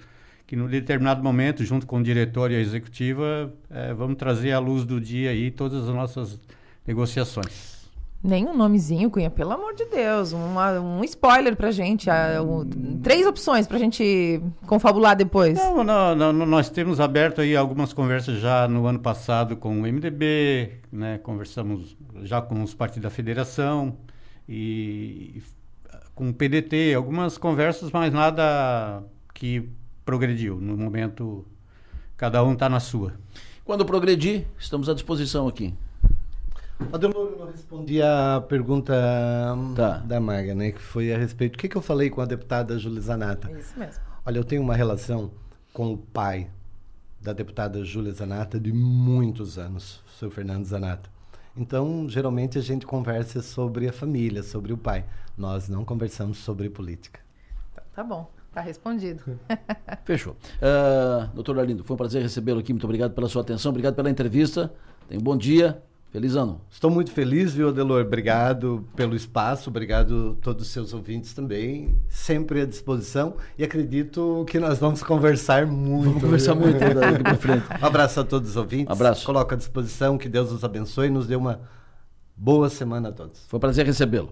que 0.50 0.56
no 0.56 0.68
determinado 0.68 1.22
momento, 1.22 1.64
junto 1.64 1.86
com 1.86 2.00
o 2.00 2.04
diretor 2.04 2.50
e 2.50 2.56
a 2.56 2.60
executiva, 2.60 3.54
é, 3.70 3.94
vamos 3.94 4.18
trazer 4.18 4.52
à 4.52 4.58
luz 4.58 4.84
do 4.84 5.00
dia 5.00 5.30
aí 5.30 5.52
todas 5.52 5.88
as 5.88 5.94
nossas 5.94 6.40
negociações. 6.88 7.88
Nenhum 8.24 8.58
nomezinho, 8.58 9.12
Cunha, 9.12 9.30
pelo 9.30 9.52
amor 9.52 9.76
de 9.76 9.86
Deus. 9.86 10.32
Uma, 10.32 10.80
um 10.80 11.04
spoiler 11.04 11.56
pra 11.56 11.70
gente. 11.70 12.10
um, 12.10 13.00
três 13.00 13.28
opções 13.28 13.68
pra 13.68 13.78
gente 13.78 14.42
confabular 14.66 15.16
depois. 15.16 15.56
Não, 15.56 15.84
não, 15.84 16.16
não, 16.16 16.34
nós 16.34 16.68
temos 16.68 17.00
aberto 17.00 17.42
aí 17.42 17.56
algumas 17.56 17.94
conversas 17.94 18.40
já 18.40 18.68
no 18.68 18.88
ano 18.88 18.98
passado 19.00 19.56
com 19.56 19.80
o 19.80 19.84
MDB, 19.84 20.80
né? 20.92 21.20
Conversamos 21.20 21.96
já 22.24 22.42
com 22.42 22.64
os 22.64 22.74
partidos 22.74 23.04
da 23.04 23.12
federação 23.12 23.96
e 24.48 25.44
com 26.16 26.30
o 26.30 26.34
PDT, 26.34 26.96
algumas 26.96 27.38
conversas, 27.38 27.92
mas 27.92 28.12
nada 28.12 29.04
que 29.32 29.70
progrediu. 30.10 30.60
No 30.60 30.76
momento, 30.76 31.46
cada 32.18 32.44
um 32.44 32.54
está 32.54 32.68
na 32.68 32.80
sua. 32.80 33.14
Quando 33.64 33.86
progredir, 33.86 34.48
estamos 34.58 34.90
à 34.90 34.96
disposição 34.96 35.48
aqui. 35.48 35.72
Adelor, 36.92 37.34
eu 37.34 37.38
não 37.38 37.52
respondi 37.52 38.02
a 38.02 38.44
pergunta 38.50 38.96
tá. 39.76 39.98
da 39.98 40.20
Maga, 40.20 40.56
né? 40.56 40.72
Que 40.72 40.82
foi 40.82 41.14
a 41.14 41.18
respeito. 41.18 41.58
O 41.58 41.60
que, 41.60 41.68
que 41.68 41.76
eu 41.76 41.82
falei 41.82 42.10
com 42.10 42.22
a 42.22 42.26
deputada 42.26 42.80
Júlia 42.80 43.02
Zanata? 43.02 43.52
Isso 43.52 43.78
mesmo. 43.78 44.02
Olha, 44.26 44.40
eu 44.40 44.44
tenho 44.44 44.64
uma 44.64 44.76
relação 44.76 45.30
com 45.72 45.94
o 45.94 45.98
pai 45.98 46.50
da 47.22 47.32
deputada 47.32 47.86
Júlia 47.86 48.12
Zanata 48.12 48.60
de 48.60 48.74
muitos 48.74 49.60
anos, 49.60 50.02
o 50.08 50.18
seu 50.18 50.32
Fernando 50.32 50.66
Zanata. 50.66 51.08
Então, 51.56 52.10
geralmente 52.10 52.58
a 52.58 52.62
gente 52.62 52.88
conversa 52.88 53.44
sobre 53.44 53.88
a 53.88 53.94
família, 53.94 54.42
sobre 54.42 54.74
o 54.74 54.78
pai. 54.78 55.06
Nós 55.38 55.70
não 55.70 55.86
conversamos 55.86 56.40
sobre 56.40 56.68
política. 56.68 57.20
Tá, 57.76 57.84
tá 57.94 58.04
bom. 58.04 58.39
Está 58.50 58.62
respondido. 58.62 59.24
Fechou. 60.04 60.34
Uh, 60.34 61.30
doutor 61.36 61.58
Arlindo, 61.60 61.84
foi 61.84 61.94
um 61.94 61.98
prazer 61.98 62.22
recebê-lo 62.22 62.60
aqui. 62.60 62.74
Muito 62.74 62.84
obrigado 62.84 63.14
pela 63.14 63.30
sua 63.30 63.44
atenção, 63.44 63.70
obrigado 63.70 63.96
pela 63.96 64.10
entrevista. 64.10 64.74
Tenha 65.08 65.20
um 65.20 65.24
bom 65.24 65.38
dia. 65.38 65.82
Feliz 66.12 66.36
ano. 66.36 66.60
Estou 66.72 66.90
muito 66.90 67.12
feliz, 67.12 67.54
viu, 67.54 67.70
Adelor? 67.70 68.02
Obrigado 68.02 68.84
pelo 68.96 69.16
espaço, 69.16 69.70
obrigado 69.70 70.36
a 70.40 70.44
todos 70.44 70.66
os 70.66 70.74
seus 70.74 70.92
ouvintes 70.92 71.36
também. 71.36 71.96
Sempre 72.10 72.62
à 72.62 72.66
disposição 72.66 73.36
e 73.56 73.64
acredito 73.64 74.44
que 74.50 74.60
nós 74.60 74.80
vamos 74.80 75.04
conversar 75.04 75.68
muito. 75.68 76.06
Vamos 76.06 76.24
conversar 76.24 76.56
viu? 76.56 76.64
muito 76.64 76.80
daqui 76.80 77.22
para 77.22 77.36
frente. 77.38 77.66
Um 77.80 77.86
abraço 77.86 78.20
a 78.22 78.24
todos 78.24 78.50
os 78.50 78.56
ouvintes. 78.58 78.92
Abraço. 78.92 79.24
Coloco 79.24 79.54
à 79.54 79.58
disposição, 79.58 80.18
que 80.18 80.28
Deus 80.28 80.52
os 80.52 80.64
abençoe 80.64 81.10
e 81.10 81.12
nos 81.12 81.28
dê 81.28 81.36
uma 81.36 81.62
boa 82.36 82.70
semana 82.70 83.10
a 83.10 83.12
todos. 83.12 83.46
Foi 83.48 83.58
um 83.58 83.62
prazer 83.62 83.86
recebê-lo. 83.86 84.28